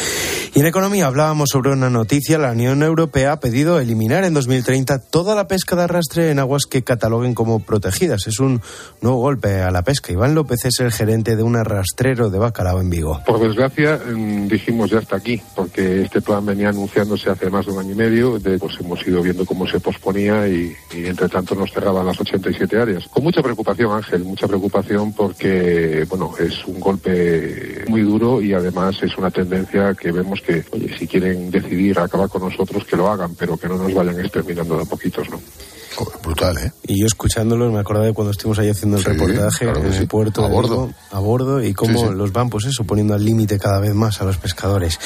Y 0.53 0.59
en 0.59 0.65
economía 0.65 1.07
hablábamos 1.07 1.49
sobre 1.49 1.71
una 1.71 1.89
noticia. 1.89 2.37
La 2.37 2.51
Unión 2.51 2.83
Europea 2.83 3.33
ha 3.33 3.39
pedido 3.39 3.79
eliminar 3.79 4.25
en 4.25 4.33
2030 4.33 4.99
toda 4.99 5.35
la 5.35 5.47
pesca 5.47 5.75
de 5.75 5.83
arrastre 5.83 6.31
en 6.31 6.39
aguas 6.39 6.65
que 6.65 6.83
cataloguen 6.83 7.33
como 7.33 7.59
protegidas. 7.59 8.27
Es 8.27 8.39
un 8.39 8.61
nuevo 8.99 9.19
golpe 9.19 9.61
a 9.61 9.71
la 9.71 9.83
pesca. 9.83 10.11
Iván 10.11 10.35
López 10.35 10.65
es 10.65 10.79
el 10.81 10.91
gerente 10.91 11.37
de 11.37 11.43
un 11.43 11.55
arrastrero 11.55 12.29
de 12.29 12.39
bacalao 12.39 12.81
en 12.81 12.89
Vigo. 12.89 13.21
Por 13.25 13.39
desgracia, 13.39 13.99
mm, 14.05 14.47
dijimos 14.47 14.89
ya 14.89 14.99
hasta 14.99 15.15
aquí, 15.15 15.41
porque 15.55 16.01
este 16.01 16.21
plan 16.21 16.45
venía 16.45 16.69
anunciándose 16.69 17.29
hace 17.29 17.49
más 17.49 17.65
de 17.65 17.71
un 17.71 17.79
año 17.79 17.91
y 17.93 17.95
medio. 17.95 18.39
De, 18.39 18.57
pues 18.59 18.75
hemos 18.81 19.05
ido 19.07 19.21
viendo 19.21 19.45
cómo 19.45 19.65
se 19.65 19.79
posponía 19.79 20.47
y, 20.47 20.75
y 20.93 21.05
entre 21.05 21.29
tanto 21.29 21.55
nos 21.55 21.71
cerraban 21.71 22.05
las 22.05 22.19
87 22.19 22.77
áreas. 22.77 23.07
Con 23.07 23.23
mucha 23.23 23.41
preocupación, 23.41 23.60
Ángel, 23.67 24.23
mucha 24.23 24.47
preocupación 24.47 25.13
porque, 25.13 26.05
bueno, 26.09 26.33
es 26.39 26.65
un 26.65 26.79
golpe 26.79 27.85
muy 27.87 28.01
duro 28.01 28.41
y 28.41 28.53
además 28.53 29.01
es 29.01 29.17
una 29.17 29.31
tendencia 29.31 29.93
que 29.93 30.11
vemos 30.11 30.41
que, 30.41 30.63
oye, 30.71 30.95
si 30.97 31.07
quieren 31.07 31.51
decidir 31.51 31.99
acabar 31.99 32.29
con 32.29 32.41
nosotros, 32.43 32.85
que 32.85 32.97
lo 32.97 33.07
hagan, 33.07 33.35
pero 33.35 33.57
que 33.57 33.67
no 33.67 33.77
nos 33.77 33.93
vayan 33.93 34.19
exterminando 34.19 34.75
de 34.75 34.83
a 34.83 34.85
poquitos, 34.85 35.29
¿no? 35.29 35.39
Brutal, 36.23 36.57
¿eh? 36.57 36.71
Y 36.87 36.99
yo 37.01 37.07
escuchándolos 37.07 37.71
me 37.71 37.79
acordaba 37.79 38.05
de 38.05 38.13
cuando 38.13 38.31
estuvimos 38.31 38.59
ahí 38.59 38.69
haciendo 38.69 38.97
el 38.97 39.03
Sí, 39.03 39.09
reportaje 39.11 39.65
claro 39.65 39.79
en 39.81 39.85
el 39.87 39.93
sí. 39.93 40.05
puerto 40.05 40.43
A 40.45 40.47
bordo. 40.47 40.87
Vigo, 40.87 40.97
a 41.11 41.19
bordo 41.19 41.63
y 41.63 41.73
cómo 41.73 41.99
Sí, 41.99 42.05
sí. 42.07 42.13
los 42.15 42.31
van 42.31 42.49
pues 42.49 42.65
eso 42.65 42.83
poniendo 42.83 43.13
al 43.13 43.23
límite 43.23 43.59
cada 43.59 43.79
vez 43.79 43.93
más 43.93 44.21
a 44.21 44.25
los 44.25 44.37
pescadores. 44.37 44.99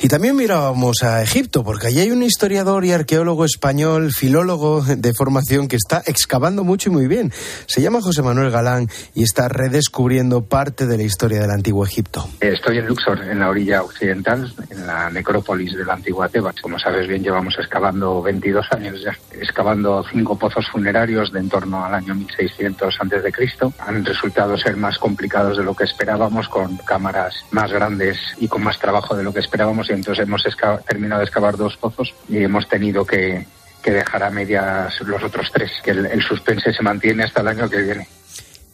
Y 0.00 0.08
también 0.08 0.36
mirábamos 0.36 1.02
a 1.02 1.22
Egipto 1.22 1.62
porque 1.64 1.88
allí 1.88 2.00
hay 2.00 2.10
un 2.10 2.22
historiador 2.22 2.84
y 2.84 2.92
arqueólogo 2.92 3.44
español, 3.44 4.12
filólogo 4.12 4.82
de 4.82 5.12
formación 5.14 5.68
que 5.68 5.76
está 5.76 6.02
excavando 6.06 6.64
mucho 6.64 6.88
y 6.90 6.92
muy 6.92 7.06
bien. 7.06 7.32
Se 7.66 7.82
llama 7.82 8.00
José 8.00 8.22
Manuel 8.22 8.50
Galán 8.50 8.88
y 9.14 9.22
está 9.22 9.48
redescubriendo 9.48 10.42
parte 10.44 10.86
de 10.86 10.96
la 10.96 11.02
historia 11.02 11.40
del 11.40 11.50
antiguo 11.50 11.84
Egipto. 11.84 12.28
Estoy 12.40 12.78
en 12.78 12.86
Luxor, 12.86 13.20
en 13.22 13.40
la 13.40 13.48
orilla 13.48 13.82
occidental, 13.82 14.52
en 14.70 14.86
la 14.86 15.10
necrópolis 15.10 15.74
de 15.76 15.84
la 15.84 15.94
antigua 15.94 16.28
Tebas. 16.28 16.56
Como 16.62 16.78
sabes 16.78 17.08
bien, 17.08 17.22
llevamos 17.22 17.54
excavando 17.58 18.22
22 18.22 18.66
años 18.72 19.00
ya, 19.04 19.16
excavando 19.40 20.02
cinco 20.20 20.36
pozos 20.36 20.68
funerarios 20.68 21.32
de 21.32 21.40
en 21.40 21.48
torno 21.48 21.82
al 21.82 21.94
año 21.94 22.14
1600 22.14 22.94
antes 23.00 23.22
de 23.22 23.32
Cristo. 23.32 23.72
Han 23.78 24.04
resultado 24.04 24.58
ser 24.58 24.76
más 24.76 24.98
complicados 24.98 25.56
de 25.56 25.64
lo 25.64 25.74
que 25.74 25.84
esperábamos, 25.84 26.46
con 26.46 26.76
cámaras 26.76 27.34
más 27.52 27.72
grandes 27.72 28.18
y 28.36 28.46
con 28.46 28.62
más 28.62 28.78
trabajo 28.78 29.16
de 29.16 29.22
lo 29.22 29.32
que 29.32 29.40
esperábamos. 29.40 29.88
Y 29.88 29.94
entonces 29.94 30.26
hemos 30.26 30.44
terminado 30.86 31.20
de 31.20 31.24
excavar 31.24 31.56
dos 31.56 31.78
pozos 31.78 32.14
y 32.28 32.44
hemos 32.44 32.68
tenido 32.68 33.06
que 33.06 33.46
dejar 33.82 34.22
a 34.22 34.30
medias 34.30 35.00
los 35.00 35.22
otros 35.22 35.50
tres, 35.50 35.72
que 35.82 35.92
el 35.92 36.22
suspense 36.22 36.70
se 36.74 36.82
mantiene 36.82 37.24
hasta 37.24 37.40
el 37.40 37.48
año 37.48 37.70
que 37.70 37.80
viene. 37.80 38.06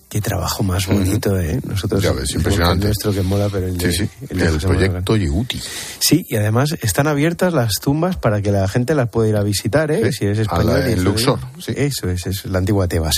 Qué 0.08 0.20
trabajo 0.20 0.62
más 0.62 0.86
bonito, 0.86 1.36
¿eh? 1.38 1.60
Nosotros 1.66 2.00
Ya 2.00 2.12
ves, 2.12 2.32
el 2.36 2.42
nuestro 2.80 3.12
que 3.12 3.22
mola, 3.22 3.48
pero 3.50 3.66
el 3.66 3.76
de, 3.76 3.90
Sí, 3.92 4.04
sí, 4.04 4.26
el 4.30 4.40
el 4.40 4.58
proyecto 4.58 5.16
Yeguti. 5.16 5.60
Sí, 5.98 6.24
y 6.28 6.36
además 6.36 6.76
están 6.80 7.08
abiertas 7.08 7.52
las 7.52 7.72
tumbas 7.82 8.16
para 8.16 8.40
que 8.40 8.52
la 8.52 8.68
gente 8.68 8.94
las 8.94 9.08
pueda 9.08 9.28
ir 9.28 9.36
a 9.36 9.42
visitar, 9.42 9.90
¿eh? 9.90 10.12
Sí, 10.12 10.18
si 10.20 10.26
es 10.26 10.38
a 10.38 10.42
español. 10.42 10.74
la- 10.80 10.88
y 10.88 10.92
en 10.92 10.98
eso, 11.00 11.04
Luxor, 11.08 11.38
¿eh? 11.68 11.86
Eso 11.86 12.08
es, 12.08 12.24
es 12.26 12.44
la 12.44 12.58
antigua 12.58 12.86
Tebas. 12.86 13.14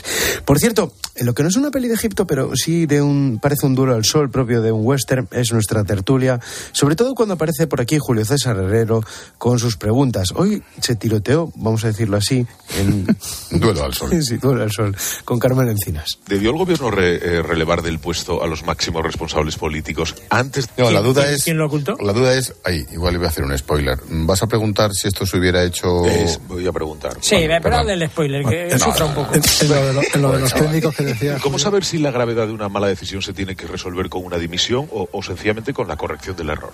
Por 0.47 0.59
cierto, 0.59 0.95
en 1.15 1.27
lo 1.27 1.35
que 1.35 1.43
no 1.43 1.51
es 1.51 1.57
una 1.57 1.71
peli 1.71 1.89
de 1.89 1.95
Egipto, 1.95 2.27
pero 2.27 2.57
sí 2.57 2.87
de 2.87 3.03
un 3.03 3.39
parece 3.41 3.67
un 3.67 3.75
duelo 3.75 3.95
al 3.95 4.07
sol 4.07 4.31
propio 4.31 4.63
de 4.63 4.73
un 4.73 4.87
western, 4.87 5.29
es 5.31 5.53
nuestra 5.53 5.85
tertulia, 5.85 6.41
sobre 6.73 6.97
todo 6.97 7.15
cuando 7.15 7.35
aparece 7.35 7.67
por 7.67 7.83
aquí 7.83 7.99
Julio 7.99 8.25
César 8.25 8.57
Herrero 8.57 9.03
con 9.37 9.59
sus 9.59 9.77
preguntas. 9.77 10.33
Hoy 10.35 10.63
se 10.81 10.97
tiroteó, 10.97 11.53
vamos 11.57 11.85
a 11.85 11.89
decirlo 11.89 12.17
así, 12.17 12.47
en 12.79 13.07
Duelo 13.51 13.85
al 13.85 13.93
sol. 13.93 14.11
sí, 14.23 14.39
duelo 14.39 14.63
al 14.63 14.73
sol, 14.73 14.97
con 15.27 15.39
Carmen 15.39 15.69
Encinas. 15.69 16.19
¿Debió 16.27 16.51
el 16.51 16.57
gobierno 16.57 16.78
re- 16.81 17.17
eh, 17.17 17.43
relevar 17.43 17.83
del 17.83 17.99
puesto 17.99 18.43
a 18.43 18.47
los 18.47 18.65
máximos 18.65 19.03
responsables 19.03 19.57
políticos 19.57 20.15
antes 20.31 20.69
No, 20.77 20.91
la 20.91 21.01
duda 21.01 21.31
es. 21.31 21.45
¿Quién 21.45 21.59
lo 21.59 21.67
ocultó? 21.67 21.97
La 22.01 22.13
duda 22.13 22.35
es. 22.35 22.55
Ahí, 22.65 22.87
igual 22.93 23.13
le 23.15 23.19
voy 23.19 23.27
a 23.27 23.31
hacer 23.31 23.45
un 23.45 23.57
spoiler. 23.59 23.99
¿Vas 24.09 24.43
a 24.43 24.47
preguntar 24.47 24.93
si 24.95 25.09
esto 25.09 25.27
se 25.27 25.37
hubiera 25.39 25.63
hecho. 25.65 26.07
Es- 26.07 26.41
voy 26.47 26.67
a 26.67 26.73
preguntar. 26.73 27.17
Sí, 27.21 27.35
Vale, 27.35 27.47
pero 27.49 27.63
perdón. 27.63 27.81
hazle 27.81 27.93
el 27.95 28.11
spoiler, 28.11 28.45
que 28.45 28.69
No, 28.73 28.79
sufra 28.79 28.99
no, 29.01 29.07
un 29.07 29.15
no, 29.15 29.23
poco. 29.27 29.37
no. 29.37 29.43
En 29.61 29.69
lo 29.69 29.87
de, 29.87 29.93
lo- 29.93 30.03
en 30.15 30.23
lo 30.23 30.33
de 30.33 30.39
los 30.41 30.55
técnicos 30.55 30.95
que 30.97 31.03
decía. 31.05 31.39
¿Cómo 31.43 31.59
saber 31.59 31.85
si 31.85 31.99
la 31.99 32.11
gravedad 32.11 32.47
de 32.47 32.53
una 32.53 32.69
mala 32.69 32.87
decisión 32.89 33.23
se 33.23 33.33
tiene 33.33 33.57
que 33.57 33.67
resolver 33.67 34.09
con 34.09 34.25
una 34.25 34.39
dimisión 34.39 34.89
o, 34.93 35.09
o 35.11 35.23
sencillamente 35.23 35.73
con 35.73 35.89
la 35.89 35.97
corrección 35.97 36.37
del 36.37 36.51
error? 36.51 36.73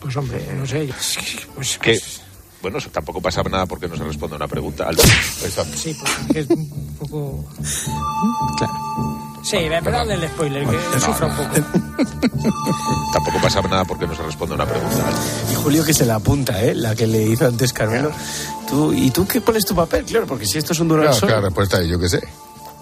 Pues 0.00 0.16
hombre, 0.16 0.40
no 0.56 0.66
sé. 0.66 0.88
Pues, 1.54 1.78
Que, 1.78 2.00
bueno, 2.62 2.78
eso 2.78 2.90
tampoco 2.90 3.20
pasa 3.20 3.42
nada 3.42 3.66
porque 3.66 3.88
no 3.88 3.96
se 3.96 4.04
responde 4.04 4.34
a 4.34 4.38
una 4.38 4.48
pregunta. 4.48 4.86
Al- 4.88 4.98
Sí, 4.98 5.94
pues 5.98 6.12
que 6.32 6.40
es 6.40 6.50
un 6.50 6.68
poco. 6.98 7.44
Claro. 8.58 8.72
Sí, 9.42 9.56
pero 9.82 9.98
hazle 9.98 10.14
el 10.14 10.28
spoiler, 10.28 10.66
que 10.66 11.00
sufra 11.00 11.26
un 11.26 11.34
poco. 11.36 11.50
Tampoco 13.12 13.40
pasa 13.40 13.60
nada 13.62 13.84
porque 13.84 14.06
no 14.06 14.14
se 14.14 14.22
responde 14.22 14.52
a 14.54 14.56
una 14.56 14.66
pregunta. 14.66 15.04
Y 15.50 15.54
Julio 15.54 15.84
que 15.84 15.94
se 15.94 16.04
la 16.04 16.16
apunta, 16.16 16.62
¿eh? 16.62 16.74
La 16.74 16.94
que 16.94 17.06
le 17.06 17.22
hizo 17.22 17.46
antes 17.46 17.72
Carmelo. 17.72 18.10
Tú, 18.68 18.92
¿Y 18.92 19.10
tú 19.10 19.26
qué 19.26 19.40
cuál 19.40 19.56
es 19.56 19.64
tu 19.64 19.74
papel? 19.74 20.04
Claro, 20.04 20.26
porque 20.26 20.44
si 20.46 20.58
esto 20.58 20.72
es 20.74 20.80
un 20.80 20.90
al 20.92 21.00
Claro, 21.00 21.16
claro, 21.20 21.34
la 21.36 21.40
respuesta 21.48 21.80
es 21.80 21.88
yo 21.88 21.98
qué 21.98 22.08
sé. 22.08 22.20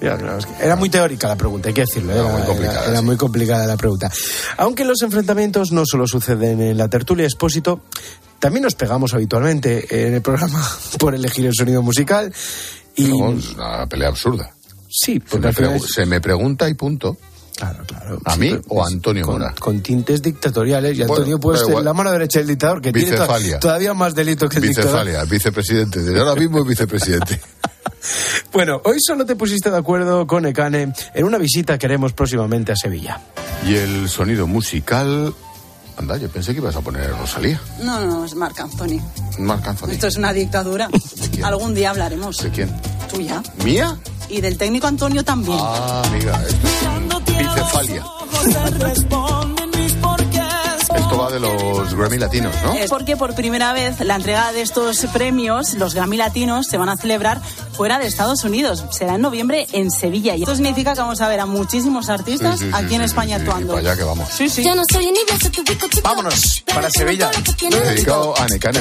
Es 0.00 0.46
que 0.46 0.64
era 0.64 0.76
muy 0.76 0.90
teórica 0.90 1.26
la 1.26 1.34
pregunta, 1.36 1.68
hay 1.68 1.74
que 1.74 1.80
decirlo. 1.80 2.12
Era, 2.12 2.20
Era 2.22 2.28
muy 2.32 2.38
era- 2.40 2.46
complicada, 2.48 2.86
era 2.86 2.98
sí. 3.00 3.04
muy 3.04 3.16
complicada 3.16 3.66
la 3.66 3.76
pregunta. 3.76 4.10
Aunque 4.58 4.84
los 4.84 5.02
enfrentamientos 5.02 5.72
no 5.72 5.84
solo 5.86 6.06
suceden 6.06 6.60
en 6.60 6.76
la 6.78 6.88
tertulia 6.88 7.24
expósito, 7.24 7.80
también 8.38 8.62
nos 8.62 8.74
pegamos 8.74 9.14
habitualmente 9.14 10.06
en 10.06 10.14
el 10.14 10.22
programa 10.22 10.66
por 10.98 11.14
elegir 11.14 11.46
el 11.46 11.54
sonido 11.54 11.82
musical. 11.82 12.32
Y 12.96 13.04
No, 13.08 13.32
es 13.32 13.50
una 13.54 13.86
pelea 13.86 14.08
absurda. 14.08 14.52
sí, 14.88 15.14
Se 15.14 15.20
porque 15.38 15.62
me, 15.62 15.76
es- 15.76 15.92
se 15.94 16.06
me 16.06 16.20
pregunta 16.20 16.68
y 16.68 16.74
punto. 16.74 17.16
Claro, 17.56 17.82
claro. 17.88 18.20
¿A 18.24 18.36
mí 18.36 18.56
o 18.68 18.84
a 18.84 18.86
Antonio 18.86 19.24
con, 19.24 19.40
Mora? 19.40 19.52
Con 19.58 19.80
tintes 19.82 20.22
dictatoriales. 20.22 20.92
Y 20.96 21.00
Bueno, 21.00 21.14
Antonio 21.14 21.40
puede 21.40 21.58
ser 21.58 21.70
igual. 21.70 21.84
la 21.84 21.92
mano 21.92 22.12
derecha 22.12 22.38
del 22.38 22.46
dictador, 22.46 22.80
que 22.80 22.92
tiene 22.92 23.16
to- 23.16 23.26
todavía 23.60 23.94
más 23.94 24.14
delito 24.14 24.48
que 24.48 24.58
el 24.58 24.62
dictador. 24.62 24.90
Bicefalia, 24.92 25.24
vicepresidente. 25.24 26.00
Desde 26.02 26.20
ahora 26.20 26.40
mismo 26.40 26.60
es 26.60 26.66
vicepresidente. 26.68 27.40
Bueno, 28.52 28.80
hoy 28.84 28.98
solo 29.00 29.26
te 29.26 29.34
pusiste 29.34 29.70
de 29.70 29.76
acuerdo 29.76 30.26
con 30.26 30.46
Ecane 30.46 30.92
en 31.14 31.24
una 31.24 31.36
visita 31.36 31.76
que 31.78 31.86
haremos 31.86 32.12
próximamente 32.12 32.70
a 32.72 32.76
Sevilla. 32.76 33.20
Y 33.66 33.74
el 33.74 34.08
sonido 34.08 34.46
musical. 34.46 35.34
Anda, 35.98 36.16
yo 36.16 36.28
pensé 36.30 36.52
que 36.52 36.60
ibas 36.60 36.76
a 36.76 36.80
poner 36.80 37.10
Rosalía. 37.10 37.60
No, 37.82 38.00
no, 38.06 38.24
es 38.24 38.34
Marc 38.34 38.60
Anthony. 38.60 39.00
Marc 39.38 39.66
Anthony. 39.66 39.90
Esto 39.90 40.06
es 40.06 40.16
una 40.16 40.32
dictadura. 40.32 40.88
Algún 41.42 41.74
día 41.74 41.90
hablaremos. 41.90 42.36
¿De 42.38 42.50
quién? 42.50 42.70
Tuya. 43.10 43.42
¿Mía? 43.64 43.98
Y 44.28 44.40
del 44.40 44.56
técnico 44.56 44.86
Antonio 44.86 45.24
también. 45.24 45.58
Ah, 45.60 46.02
amiga, 46.06 46.40
esto 46.46 46.68
es 46.68 47.38
bicefalia. 47.38 48.04
Esto 51.08 51.22
va 51.22 51.30
de 51.30 51.40
los 51.40 51.94
Grammy 51.94 52.18
Latinos, 52.18 52.54
¿no? 52.62 52.74
Es 52.74 52.90
porque 52.90 53.16
por 53.16 53.34
primera 53.34 53.72
vez 53.72 53.98
la 54.00 54.16
entrega 54.16 54.52
de 54.52 54.60
estos 54.60 55.06
premios, 55.10 55.72
los 55.72 55.94
Grammy 55.94 56.18
Latinos, 56.18 56.66
se 56.66 56.76
van 56.76 56.90
a 56.90 56.98
celebrar 56.98 57.40
fuera 57.72 57.98
de 57.98 58.06
Estados 58.06 58.44
Unidos. 58.44 58.84
Será 58.90 59.14
en 59.14 59.22
noviembre 59.22 59.66
en 59.72 59.90
Sevilla. 59.90 60.36
Y 60.36 60.42
esto 60.42 60.54
significa 60.54 60.92
que 60.92 61.00
vamos 61.00 61.22
a 61.22 61.28
ver 61.28 61.40
a 61.40 61.46
muchísimos 61.46 62.10
artistas 62.10 62.58
Sí, 62.58 62.66
sí, 62.66 62.70
sí, 62.70 62.76
aquí 62.76 62.94
en 62.96 63.00
sí, 63.00 63.06
España 63.06 63.36
actuando. 63.36 63.72
para 63.72 63.88
allá 63.88 63.96
que 63.96 64.04
vamos. 64.04 64.28
Sí, 64.28 64.50
sí. 64.50 64.62
Vámonos 66.02 66.62
para 66.74 66.90
Sevilla. 66.90 67.30
Dedicado 67.70 68.38
a 68.38 68.46
Necane 68.46 68.80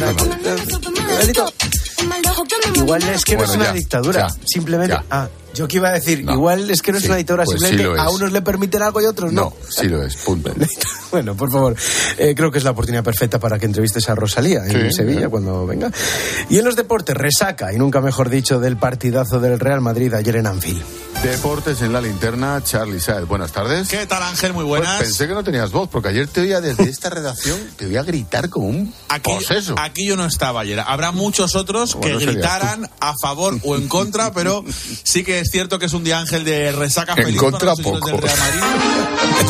Igual 2.75 3.03
es 3.03 3.25
que 3.25 3.35
no 3.35 3.43
es 3.43 3.49
una 3.55 3.65
ya, 3.65 3.73
dictadura. 3.73 4.27
ya, 4.27 4.35
simplemente. 4.45 4.93
ya. 4.95 5.03
Ah, 5.09 5.27
yo 5.53 5.67
que 5.67 5.77
iba 5.77 5.89
a 5.89 5.93
decir, 5.93 6.23
No. 6.23 6.33
igual 6.33 6.69
es 6.69 6.81
que 6.81 6.91
no 6.91 6.99
es 6.99 7.05
una 7.05 7.15
dictadura. 7.15 7.43
pues 7.45 7.59
simplemente 7.61 7.99
a 7.99 8.09
unos 8.09 8.31
le 8.31 8.41
permiten 8.41 8.81
algo 8.83 9.01
y 9.01 9.05
a 9.05 9.09
otros 9.09 9.33
no. 9.33 9.41
No, 9.41 9.53
sí 9.69 9.87
lo 9.87 10.03
es, 10.03 10.15
punto. 10.17 10.53
Bueno, 11.11 11.35
por 11.35 11.49
favor, 11.51 11.75
eh, 12.17 12.35
creo 12.35 12.51
que 12.51 12.57
es 12.57 12.63
la 12.65 12.71
oportunidad 12.71 13.03
perfecta 13.03 13.39
para 13.39 13.57
que 13.57 13.65
entrevistes 13.65 14.07
a 14.09 14.15
Rosalía 14.15 14.65
en 14.65 14.89
Sí, 14.91 14.97
Sevilla 14.97 15.29
cuando 15.29 15.65
venga. 15.65 15.89
Y 16.49 16.59
en 16.59 16.65
los 16.65 16.75
deportes, 16.75 17.15
resaca, 17.15 17.73
y 17.73 17.77
nunca 17.77 18.01
mejor 18.01 18.29
dicho, 18.29 18.59
del 18.59 18.77
partidazo 18.77 19.39
del 19.39 19.57
Real 19.59 19.79
Madrid 19.81 20.13
ayer 20.13 20.35
en 20.35 20.47
Anfield. 20.47 20.83
Deportes 21.23 21.81
en 21.81 21.91
la 21.91 21.99
linterna, 21.99 22.61
Charlie 22.63 22.99
Saez. 23.01 23.25
Buenas 23.27 23.51
tardes. 23.51 23.89
¿Qué 23.89 24.05
tal, 24.05 24.21
Ángel? 24.23 24.53
Muy 24.53 24.63
Pues 24.65 24.81
buenas. 24.81 25.01
pensé 25.01 25.27
que 25.27 25.33
no 25.33 25.43
tenías 25.43 25.71
voz, 25.71 25.89
porque 25.89 26.09
ayer 26.09 26.27
te 26.27 26.41
oía 26.41 26.61
desde 26.61 26.83
esta 26.89 27.09
redacción, 27.09 27.59
te 27.75 27.87
oía 27.87 28.03
gritar 28.03 28.49
como 28.49 28.67
un 28.67 28.93
Aquí, 29.09 29.31
poseso. 29.33 29.75
aquí 29.77 30.07
yo 30.07 30.15
no 30.15 30.25
estaba 30.25 30.61
ayer. 30.61 30.79
Habrá 30.79 31.11
muchos 31.11 31.55
otros 31.55 31.93
Como 31.95 32.03
que 32.03 32.15
gritaran 32.17 32.89
a 32.99 33.13
favor 33.21 33.57
o 33.63 33.75
en 33.75 33.87
contra, 33.89 34.31
pero 34.33 34.63
sí 35.03 35.23
que 35.23 35.39
es 35.39 35.49
cierto 35.51 35.79
que 35.79 35.87
es 35.87 35.93
un 35.93 36.03
día 36.03 36.19
Ángel 36.19 36.45
de 36.45 36.71
resaca 36.71 37.13
En 37.17 37.23
feliz 37.25 37.39
contra, 37.39 37.73
para 37.75 37.91
los 37.99 38.05
del 38.05 38.17
Real 38.21 38.37
Madrid. 38.37 38.61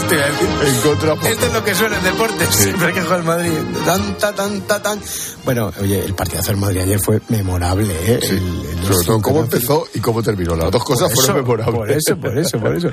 En 0.08 0.82
contra, 0.82 1.16
poco. 1.16 1.28
Esto 1.28 1.46
es 1.48 1.54
lo 1.54 1.64
que 1.64 1.76
suena 1.76 1.98
en 1.98 2.04
deportes, 2.04 2.56
siempre 2.56 2.94
que 2.94 3.02
juega 3.02 3.18
el 3.18 3.24
Madrid. 3.24 3.52
Tan, 3.86 4.18
ta, 4.18 4.34
tan, 4.34 4.62
ta, 4.62 4.82
tan. 4.82 5.00
Bueno, 5.46 5.72
oye, 5.80 6.04
el 6.04 6.16
partidazo 6.16 6.48
del 6.48 6.58
Madrid 6.58 6.82
ayer 6.82 7.00
fue 7.00 7.22
memorable, 7.30 7.94
¿eh? 7.94 8.20
El- 8.22 8.38
el 8.38 8.84
Sobre 8.86 9.06
todo 9.06 9.18
2-5 9.18 9.22
cómo 9.22 9.40
empezó 9.42 9.88
y 9.94 10.00
cómo 10.00 10.24
terminó. 10.24 10.56
Las 10.56 10.72
dos 10.72 10.84
cosas 10.84 11.10
Por 11.10 11.16
fueron 11.18 11.38
eso, 11.38 11.46
Por 11.66 11.92
eso, 11.92 12.18
por 12.18 12.38
eso, 12.38 12.60
por 12.60 12.76
eso. 12.76 12.90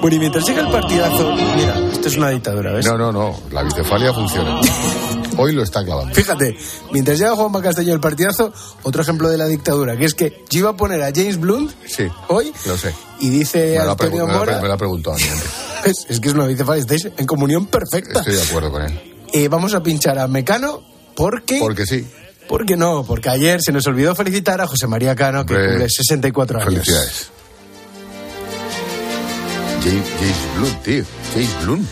Bueno, 0.00 0.16
y 0.16 0.18
mientras 0.18 0.46
llega 0.46 0.62
el 0.62 0.70
partidazo, 0.70 1.34
mira, 1.56 1.78
esto 1.92 2.08
es 2.08 2.16
una 2.16 2.30
dictadura, 2.30 2.72
¿ves? 2.72 2.86
No, 2.86 2.96
no, 2.98 3.12
no. 3.12 3.40
La 3.50 3.62
bicefalia 3.62 4.12
funciona. 4.12 4.60
Hoy 5.36 5.52
lo 5.52 5.62
está 5.64 5.84
clavando. 5.84 6.14
Fíjate, 6.14 6.56
mientras 6.92 7.18
llega 7.18 7.34
Juanma 7.34 7.60
Castaño 7.60 7.92
el 7.92 8.00
partidazo, 8.00 8.52
otro 8.84 9.02
ejemplo 9.02 9.28
de 9.28 9.36
la 9.36 9.46
dictadura, 9.46 9.96
que 9.96 10.04
es 10.04 10.14
que 10.14 10.44
yo 10.48 10.60
iba 10.60 10.70
a 10.70 10.76
poner 10.76 11.02
a 11.02 11.10
James 11.12 11.38
Blunt 11.40 11.72
Sí, 11.86 12.06
hoy 12.28 12.52
lo 12.66 12.76
sé. 12.78 12.94
y 13.18 13.30
dice 13.30 13.78
Me 13.78 13.90
Antonio 13.90 14.26
Mora... 14.28 14.60
me 14.60 14.68
lo 14.68 14.74
ha 14.74 14.76
preguntado 14.76 15.16
a 15.16 15.18
mí 15.18 15.24
antes. 15.24 15.50
Es, 16.08 16.18
que 16.18 16.28
es 16.28 16.34
una 16.34 16.46
bicefala, 16.46 16.78
estáis 16.78 17.10
en 17.14 17.26
comunión 17.26 17.66
perfecta. 17.66 18.20
Estoy 18.20 18.36
de 18.36 18.42
acuerdo 18.42 18.70
con 18.72 18.82
él. 18.82 18.98
Eh, 19.34 19.48
vamos 19.48 19.74
a 19.74 19.82
pinchar 19.82 20.18
a 20.18 20.26
Mecano 20.26 20.82
porque... 21.14 21.58
Porque 21.58 21.84
sí. 21.84 22.06
¿Por 22.48 22.64
qué 22.64 22.76
no? 22.76 23.04
Porque 23.04 23.28
ayer 23.28 23.60
se 23.60 23.70
nos 23.72 23.86
olvidó 23.86 24.14
felicitar 24.14 24.60
a 24.62 24.66
José 24.66 24.86
María 24.86 25.14
Cano, 25.14 25.44
que 25.44 25.54
Hombre, 25.54 25.68
cumple 25.68 25.90
64 25.90 26.58
años. 26.60 26.72
Felicidades. 26.72 27.30
James, 29.84 30.06
James 30.18 30.56
Blunt, 30.56 30.82
tío. 30.82 31.04
James 31.34 31.62
Blunt. 31.62 31.88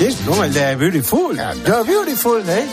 James 0.00 0.24
Blunt, 0.24 0.44
el 0.44 0.54
de 0.54 0.76
Beautiful. 0.76 1.36
You're 1.36 1.84
beautiful, 1.84 2.42
¿eh? 2.48 2.66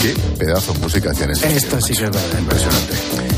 Qué 0.00 0.14
pedazo 0.38 0.72
de 0.72 0.78
música 0.78 1.12
tienes. 1.12 1.42
Esto 1.42 1.80
sí 1.80 1.94
que 1.94 2.04
es 2.04 2.10
verdad. 2.12 2.38
Impresionante. 2.38 3.31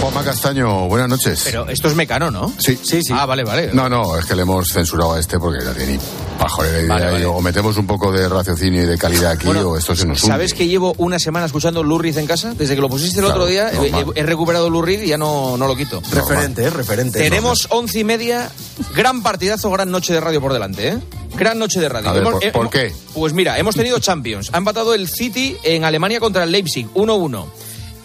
Juanma 0.00 0.22
Castaño, 0.24 0.86
buenas 0.86 1.08
noches. 1.08 1.42
Pero 1.44 1.68
esto 1.68 1.88
es 1.88 1.94
Mecano, 1.96 2.30
¿no? 2.30 2.52
Sí. 2.58 2.78
Sí, 2.82 3.02
sí. 3.02 3.12
Ah, 3.14 3.26
vale, 3.26 3.42
vale. 3.42 3.70
No, 3.72 3.88
no, 3.88 4.16
es 4.16 4.24
que 4.26 4.36
le 4.36 4.42
hemos 4.42 4.68
censurado 4.68 5.14
a 5.14 5.18
este 5.20 5.38
porque 5.40 5.64
no 5.64 5.72
tiene 5.72 5.98
pajolera 6.38 6.78
idea. 6.78 6.88
Vale, 6.88 7.10
vale. 7.10 7.26
O 7.26 7.40
metemos 7.40 7.76
un 7.76 7.86
poco 7.86 8.12
de 8.12 8.28
raciocinio 8.28 8.84
y 8.84 8.86
de 8.86 8.96
calidad 8.96 9.32
aquí 9.32 9.46
Bueno, 9.46 9.70
o 9.70 9.76
esto 9.76 9.96
se 9.96 10.06
nos 10.06 10.22
hunde. 10.22 10.32
¿Sabes 10.32 10.54
que 10.54 10.68
llevo 10.68 10.94
una 10.98 11.18
semana 11.18 11.46
escuchando 11.46 11.82
Lou 11.82 11.98
Reed 11.98 12.16
en 12.16 12.26
casa? 12.26 12.54
Desde 12.54 12.76
que 12.76 12.80
lo 12.80 12.88
pusiste 12.88 13.18
el 13.18 13.24
Claro, 13.26 13.40
otro 13.40 13.50
día, 13.50 13.70
he, 13.70 13.90
normal. 13.90 14.12
he- 14.14 14.20
he 14.20 14.22
recuperado 14.22 14.70
Lou 14.70 14.82
Reed 14.82 15.02
y 15.02 15.08
ya 15.08 15.18
no, 15.18 15.56
no 15.56 15.66
lo 15.66 15.74
quito. 15.74 16.00
Referente, 16.12 16.62
¿eh? 16.64 16.70
Referente. 16.70 17.18
Tenemos 17.18 17.66
once 17.70 17.98
y 17.98 18.04
media, 18.04 18.50
gran 18.94 19.22
partidazo, 19.22 19.68
gran 19.70 19.90
noche 19.90 20.12
de 20.12 20.20
radio 20.20 20.40
por 20.40 20.52
delante, 20.52 20.88
¿eh? 20.90 20.98
Gran 21.36 21.58
noche 21.58 21.80
de 21.80 21.88
radio. 21.88 22.08
A 22.08 22.12
ver, 22.12 22.22
¿por- 22.22 22.32
por 22.34 22.44
hemos- 22.62 22.70
qué? 22.70 22.92
Pues 23.14 23.32
mira, 23.32 23.58
hemos 23.58 23.74
tenido 23.74 23.98
Champions. 24.00 24.50
Ha 24.52 24.58
empatado 24.58 24.94
el 24.94 25.08
City 25.08 25.56
en 25.64 25.84
Alemania 25.84 26.20
contra 26.20 26.44
el 26.44 26.52
Leipzig, 26.52 26.86
1-1. 26.94 27.46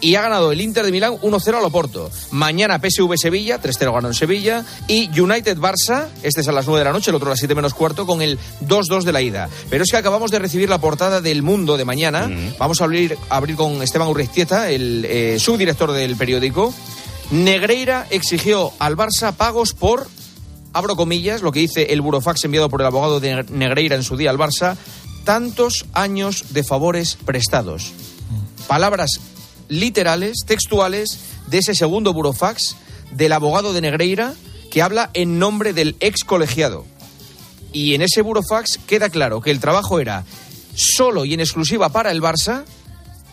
Y 0.04 0.16
ha 0.16 0.20
ganado 0.20 0.52
el 0.52 0.60
Inter 0.60 0.84
de 0.84 0.92
Milán 0.92 1.14
1-0 1.14 1.56
al 1.56 1.64
Oporto. 1.64 2.10
Mañana 2.30 2.78
PSV 2.78 3.16
Sevilla, 3.16 3.58
3-0 3.58 3.90
ganó 3.90 4.08
en 4.08 4.14
Sevilla. 4.14 4.62
Y 4.86 5.08
United 5.18 5.56
Barça, 5.56 6.08
este 6.22 6.42
es 6.42 6.48
a 6.48 6.52
las 6.52 6.66
9 6.66 6.80
de 6.80 6.84
la 6.84 6.92
noche, 6.92 7.10
el 7.10 7.14
otro 7.14 7.28
a 7.28 7.30
las 7.30 7.38
7 7.38 7.54
menos 7.54 7.72
cuarto, 7.72 8.04
con 8.04 8.20
el 8.20 8.38
2-2 8.66 9.04
de 9.04 9.12
la 9.12 9.22
ida. 9.22 9.48
Pero 9.70 9.82
es 9.82 9.90
que 9.90 9.96
acabamos 9.96 10.30
de 10.30 10.40
recibir 10.40 10.68
la 10.68 10.76
portada 10.76 11.22
del 11.22 11.42
Mundo 11.42 11.78
de 11.78 11.86
mañana. 11.86 12.30
Vamos 12.58 12.82
a 12.82 12.84
abrir, 12.84 13.16
a 13.30 13.36
abrir 13.38 13.56
con 13.56 13.82
Esteban 13.82 14.08
Urriztieta, 14.08 14.68
el 14.68 15.06
eh, 15.08 15.38
subdirector 15.40 15.92
del 15.92 16.16
periódico. 16.16 16.74
Negreira 17.30 18.06
exigió 18.10 18.72
al 18.80 18.98
Barça 18.98 19.32
pagos 19.32 19.72
por 19.72 20.06
abro 20.74 20.96
comillas, 20.96 21.40
lo 21.40 21.50
que 21.50 21.60
dice 21.60 21.94
el 21.94 22.02
burofax 22.02 22.44
enviado 22.44 22.68
por 22.68 22.82
el 22.82 22.88
abogado 22.88 23.20
de 23.20 23.42
Negreira 23.44 23.96
en 23.96 24.02
su 24.02 24.18
día 24.18 24.28
al 24.28 24.36
Barça, 24.36 24.76
tantos 25.24 25.86
años 25.94 26.44
de 26.50 26.62
favores 26.62 27.16
prestados. 27.24 27.92
Palabras 28.68 29.20
literales, 29.68 30.38
textuales, 30.46 31.18
de 31.46 31.58
ese 31.58 31.74
segundo 31.74 32.12
burofax 32.12 32.76
del 33.12 33.32
abogado 33.32 33.72
de 33.72 33.80
Negreira 33.80 34.34
que 34.70 34.82
habla 34.82 35.10
en 35.14 35.38
nombre 35.38 35.72
del 35.72 35.96
ex 36.00 36.24
colegiado. 36.24 36.84
Y 37.72 37.94
en 37.94 38.02
ese 38.02 38.22
burofax 38.22 38.78
queda 38.86 39.08
claro 39.08 39.40
que 39.40 39.50
el 39.50 39.60
trabajo 39.60 40.00
era 40.00 40.24
solo 40.74 41.24
y 41.24 41.34
en 41.34 41.40
exclusiva 41.40 41.88
para 41.90 42.10
el 42.10 42.22
Barça 42.22 42.64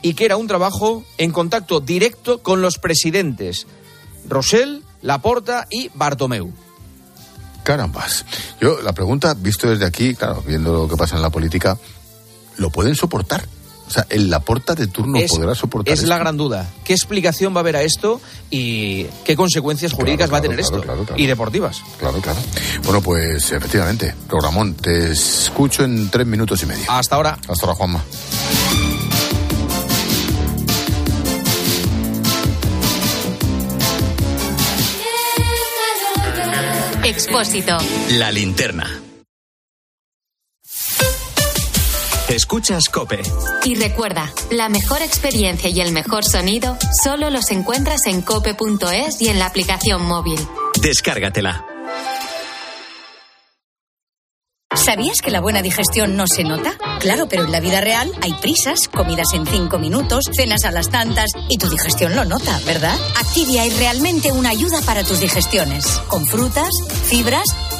y 0.01 0.13
que 0.13 0.25
era 0.25 0.37
un 0.37 0.47
trabajo 0.47 1.03
en 1.17 1.31
contacto 1.31 1.79
directo 1.79 2.41
con 2.41 2.61
los 2.61 2.77
presidentes 2.77 3.67
Rosell, 4.27 4.83
Laporta 5.01 5.67
y 5.69 5.89
Bartomeu. 5.93 6.53
Carambas. 7.63 8.25
Yo, 8.59 8.81
la 8.81 8.93
pregunta, 8.93 9.33
visto 9.35 9.69
desde 9.69 9.85
aquí, 9.85 10.15
claro, 10.15 10.43
viendo 10.45 10.73
lo 10.73 10.87
que 10.87 10.97
pasa 10.97 11.15
en 11.15 11.21
la 11.21 11.29
política, 11.29 11.77
¿lo 12.57 12.69
pueden 12.69 12.95
soportar? 12.95 13.47
O 13.91 13.93
sea, 13.93 14.07
¿el 14.09 14.29
Laporta 14.29 14.73
de 14.73 14.87
turno 14.87 15.19
es, 15.19 15.29
podrá 15.29 15.53
soportar 15.53 15.91
es 15.93 15.99
esto? 15.99 16.07
la 16.09 16.17
gran 16.17 16.37
duda. 16.37 16.65
¿Qué 16.85 16.93
explicación 16.93 17.53
va 17.53 17.57
a 17.57 17.59
haber 17.59 17.75
a 17.75 17.81
esto 17.81 18.21
y 18.49 19.03
qué 19.25 19.35
consecuencias 19.35 19.91
jurídicas 19.91 20.29
Claro, 20.29 20.31
va 20.31 20.37
a 20.37 20.41
tener 20.41 20.57
claro, 20.59 20.75
esto? 20.77 20.85
claro, 20.87 21.03
claro. 21.03 21.21
Y 21.21 21.25
deportivas. 21.27 21.81
Claro, 21.99 22.21
claro. 22.21 22.39
Bueno, 22.85 23.01
pues 23.01 23.51
efectivamente, 23.51 24.15
programón, 24.29 24.75
te 24.75 25.11
escucho 25.11 25.83
en 25.83 26.09
tres 26.09 26.25
minutos 26.25 26.63
y 26.63 26.67
medio. 26.67 26.85
Hasta 26.87 27.17
ahora. 27.17 27.37
Hasta 27.49 27.65
ahora, 27.65 27.75
Juanma. 27.75 28.01
Expósito. 37.03 37.77
La 38.11 38.31
linterna. 38.31 38.87
Escuchas 42.31 42.87
Cope. 42.87 43.21
Y 43.65 43.75
recuerda, 43.75 44.33
la 44.51 44.69
mejor 44.69 45.01
experiencia 45.01 45.69
y 45.69 45.81
el 45.81 45.91
mejor 45.91 46.23
sonido 46.23 46.77
solo 47.03 47.29
los 47.29 47.51
encuentras 47.51 48.05
en 48.05 48.21
cope.es 48.21 49.21
y 49.21 49.27
en 49.27 49.37
la 49.37 49.47
aplicación 49.47 50.05
móvil. 50.05 50.39
Descárgatela. 50.81 51.65
¿Sabías 54.73 55.17
que 55.21 55.31
la 55.31 55.41
buena 55.41 55.61
digestión 55.61 56.15
no 56.15 56.25
se 56.25 56.45
nota? 56.45 56.77
Claro, 57.01 57.27
pero 57.27 57.43
en 57.43 57.51
la 57.51 57.59
vida 57.59 57.81
real 57.81 58.09
hay 58.21 58.33
prisas, 58.35 58.87
comidas 58.87 59.27
en 59.33 59.45
cinco 59.45 59.77
minutos, 59.77 60.23
cenas 60.33 60.63
a 60.63 60.71
las 60.71 60.89
tantas 60.89 61.31
y 61.49 61.57
tu 61.57 61.67
digestión 61.67 62.15
lo 62.15 62.23
nota, 62.23 62.57
¿verdad? 62.65 62.97
Activia 63.19 63.65
es 63.65 63.77
realmente 63.77 64.31
una 64.31 64.51
ayuda 64.51 64.79
para 64.85 65.03
tus 65.03 65.19
digestiones, 65.19 65.85
con 66.07 66.25
frutas, 66.25 66.69
fibras 67.03 67.43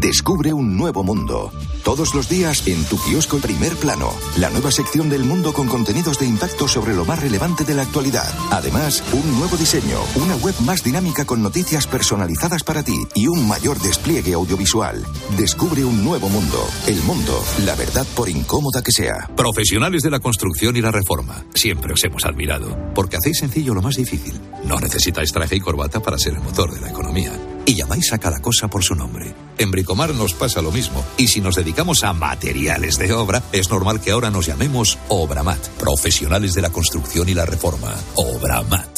Descubre 0.00 0.52
un 0.52 0.76
nuevo 0.76 1.02
mundo. 1.02 1.50
Todos 1.82 2.14
los 2.14 2.28
días 2.28 2.66
en 2.66 2.84
tu 2.84 2.98
kiosco 2.98 3.38
Primer 3.38 3.74
Plano. 3.76 4.12
La 4.38 4.50
nueva 4.50 4.70
sección 4.70 5.08
del 5.08 5.24
mundo 5.24 5.52
con 5.52 5.68
contenidos 5.68 6.18
de 6.18 6.26
impacto 6.26 6.68
sobre 6.68 6.94
lo 6.94 7.04
más 7.04 7.20
relevante 7.20 7.64
de 7.64 7.74
la 7.74 7.82
actualidad. 7.82 8.28
Además, 8.50 9.02
un 9.12 9.38
nuevo 9.38 9.56
diseño, 9.56 9.98
una 10.16 10.36
web 10.36 10.54
más 10.60 10.82
dinámica 10.82 11.24
con 11.24 11.42
noticias 11.42 11.86
personalizadas 11.86 12.64
para 12.64 12.82
ti 12.82 12.96
y 13.14 13.28
un 13.28 13.46
mayor 13.46 13.78
despliegue 13.78 14.34
audiovisual. 14.34 15.04
Descubre 15.36 15.84
un 15.84 16.04
nuevo 16.04 16.28
mundo. 16.28 16.66
El 16.86 17.02
mundo, 17.02 17.42
la 17.64 17.74
verdad 17.74 18.06
por 18.14 18.28
incómoda 18.28 18.82
que 18.82 18.92
sea. 18.92 19.30
Profesionales 19.36 20.02
de 20.02 20.10
la 20.10 20.20
construcción 20.20 20.76
y 20.76 20.80
la 20.80 20.90
reforma. 20.90 21.44
Siempre 21.54 21.92
os 21.92 22.04
hemos 22.04 22.24
admirado. 22.24 22.76
Porque 22.94 23.16
hacéis 23.16 23.38
sencillo 23.38 23.74
lo 23.74 23.82
más 23.82 23.96
difícil. 23.96 24.40
No 24.64 24.78
necesitáis 24.78 25.32
traje 25.32 25.56
y 25.56 25.60
corbata 25.60 26.00
para 26.00 26.18
ser 26.18 26.34
el 26.34 26.40
motor 26.40 26.72
de 26.72 26.80
la 26.80 26.90
economía. 26.90 27.32
Y 27.66 27.74
llamáis 27.74 28.12
a 28.12 28.18
cada 28.18 28.40
cosa 28.40 28.68
por 28.68 28.82
su 28.82 28.94
nombre. 28.94 29.34
En 29.58 29.70
Bricomar 29.70 30.14
nos 30.14 30.34
pasa 30.34 30.62
lo 30.62 30.70
mismo. 30.70 31.04
Y 31.16 31.28
si 31.28 31.40
nos 31.40 31.56
dedicamos 31.56 32.04
a 32.04 32.12
materiales 32.12 32.96
de 32.98 33.12
obra, 33.12 33.42
es 33.52 33.70
normal 33.70 34.00
que 34.00 34.12
ahora 34.12 34.30
nos 34.30 34.46
llamemos 34.46 34.98
Obramat. 35.08 35.68
Profesionales 35.78 36.54
de 36.54 36.62
la 36.62 36.70
construcción 36.70 37.28
y 37.28 37.34
la 37.34 37.44
reforma. 37.44 37.94
Obramat. 38.14 38.95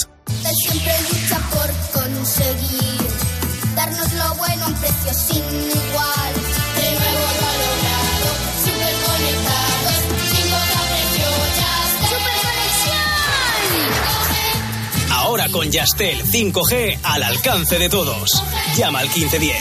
Yastel 15.70 16.22
5G 16.24 16.98
al 17.02 17.22
alcance 17.22 17.78
de 17.78 17.88
todos. 17.88 18.42
Llama 18.76 19.00
al 19.00 19.08
1510. 19.08 19.56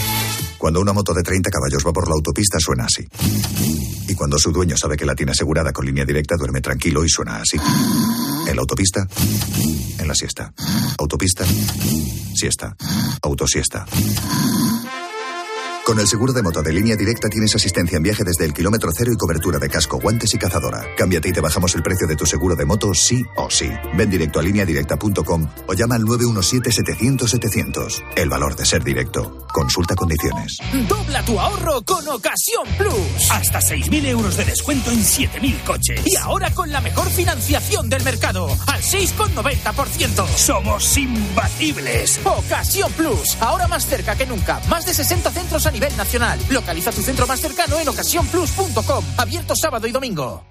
Cuando 0.57 0.81
una 0.81 0.93
moto 0.93 1.13
de 1.13 1.21
30 1.21 1.49
caballos 1.49 1.85
va 1.85 1.93
por 1.93 2.07
la 2.07 2.13
autopista 2.15 2.57
suena 2.59 2.85
así. 2.85 3.07
Y 4.07 4.15
cuando 4.15 4.39
su 4.39 4.51
dueño 4.51 4.75
sabe 4.77 4.97
que 4.97 5.05
la 5.05 5.15
tiene 5.15 5.33
asegurada 5.33 5.71
con 5.71 5.85
línea 5.85 6.05
directa 6.05 6.35
duerme 6.37 6.61
tranquilo 6.61 7.03
y 7.03 7.09
suena 7.09 7.37
así. 7.37 7.57
En 8.47 8.55
la 8.55 8.61
autopista, 8.61 9.07
en 9.99 10.07
la 10.07 10.15
siesta. 10.15 10.53
Autopista, 10.97 11.45
siesta. 12.33 12.75
Autosiesta. 13.21 13.85
Con 15.87 15.99
el 16.01 16.05
seguro 16.05 16.33
de 16.33 16.43
moto 16.43 16.61
de 16.61 16.73
línea 16.73 16.97
directa 16.97 17.29
tienes 17.29 17.55
asistencia 17.55 17.95
en 17.95 18.03
viaje 18.03 18.25
desde 18.25 18.43
el 18.43 18.53
kilómetro 18.53 18.91
cero 18.93 19.09
y 19.13 19.15
cobertura 19.15 19.57
de 19.57 19.69
casco, 19.69 20.01
guantes 20.01 20.33
y 20.33 20.37
cazadora. 20.37 20.83
Cámbiate 20.97 21.29
y 21.29 21.31
te 21.31 21.39
bajamos 21.39 21.73
el 21.75 21.81
precio 21.81 22.05
de 22.05 22.17
tu 22.17 22.25
seguro 22.25 22.57
de 22.57 22.65
moto 22.65 22.93
sí 22.93 23.23
o 23.37 23.49
sí. 23.49 23.71
Ven 23.93 24.09
directo 24.09 24.39
a 24.39 24.43
lineadirecta.com 24.43 25.47
o 25.65 25.73
llama 25.73 25.95
al 25.95 26.01
917-700-700. 26.01 28.03
El 28.17 28.27
valor 28.27 28.57
de 28.57 28.65
ser 28.65 28.83
directo. 28.83 29.47
Consulta 29.47 29.95
condiciones. 29.95 30.57
Dobla 30.89 31.23
tu 31.23 31.39
ahorro 31.39 31.81
con 31.83 32.05
Ocasión 32.09 32.67
Plus. 32.77 33.31
Hasta 33.31 33.59
6.000 33.59 34.07
euros 34.07 34.35
de 34.35 34.43
descuento 34.43 34.91
en 34.91 34.99
7.000 34.99 35.63
coches. 35.63 36.01
Y 36.05 36.17
ahora 36.17 36.51
con 36.51 36.69
la 36.69 36.81
mejor 36.81 37.07
financiación 37.07 37.87
del 37.87 38.03
mercado. 38.03 38.49
Al 38.67 38.81
6,90%. 38.81 40.27
Somos 40.35 40.97
imbatibles. 40.97 42.19
Ocasión 42.25 42.91
Plus. 42.91 43.37
Ahora 43.39 43.69
más 43.69 43.85
cerca 43.85 44.17
que 44.17 44.25
nunca. 44.25 44.59
Más 44.67 44.85
de 44.85 44.93
60 44.93 45.31
centros 45.31 45.65
a 45.65 45.76
nivel 45.77 45.95
nacional. 45.95 46.39
Localiza 46.49 46.91
tu 46.91 47.03
centro 47.03 47.27
más 47.27 47.39
cercano 47.39 47.79
en 47.79 47.87
ocasiónplus.com. 47.87 49.05
Abierto 49.17 49.55
sábado 49.55 49.85
y 49.87 49.91
domingo. 49.91 50.43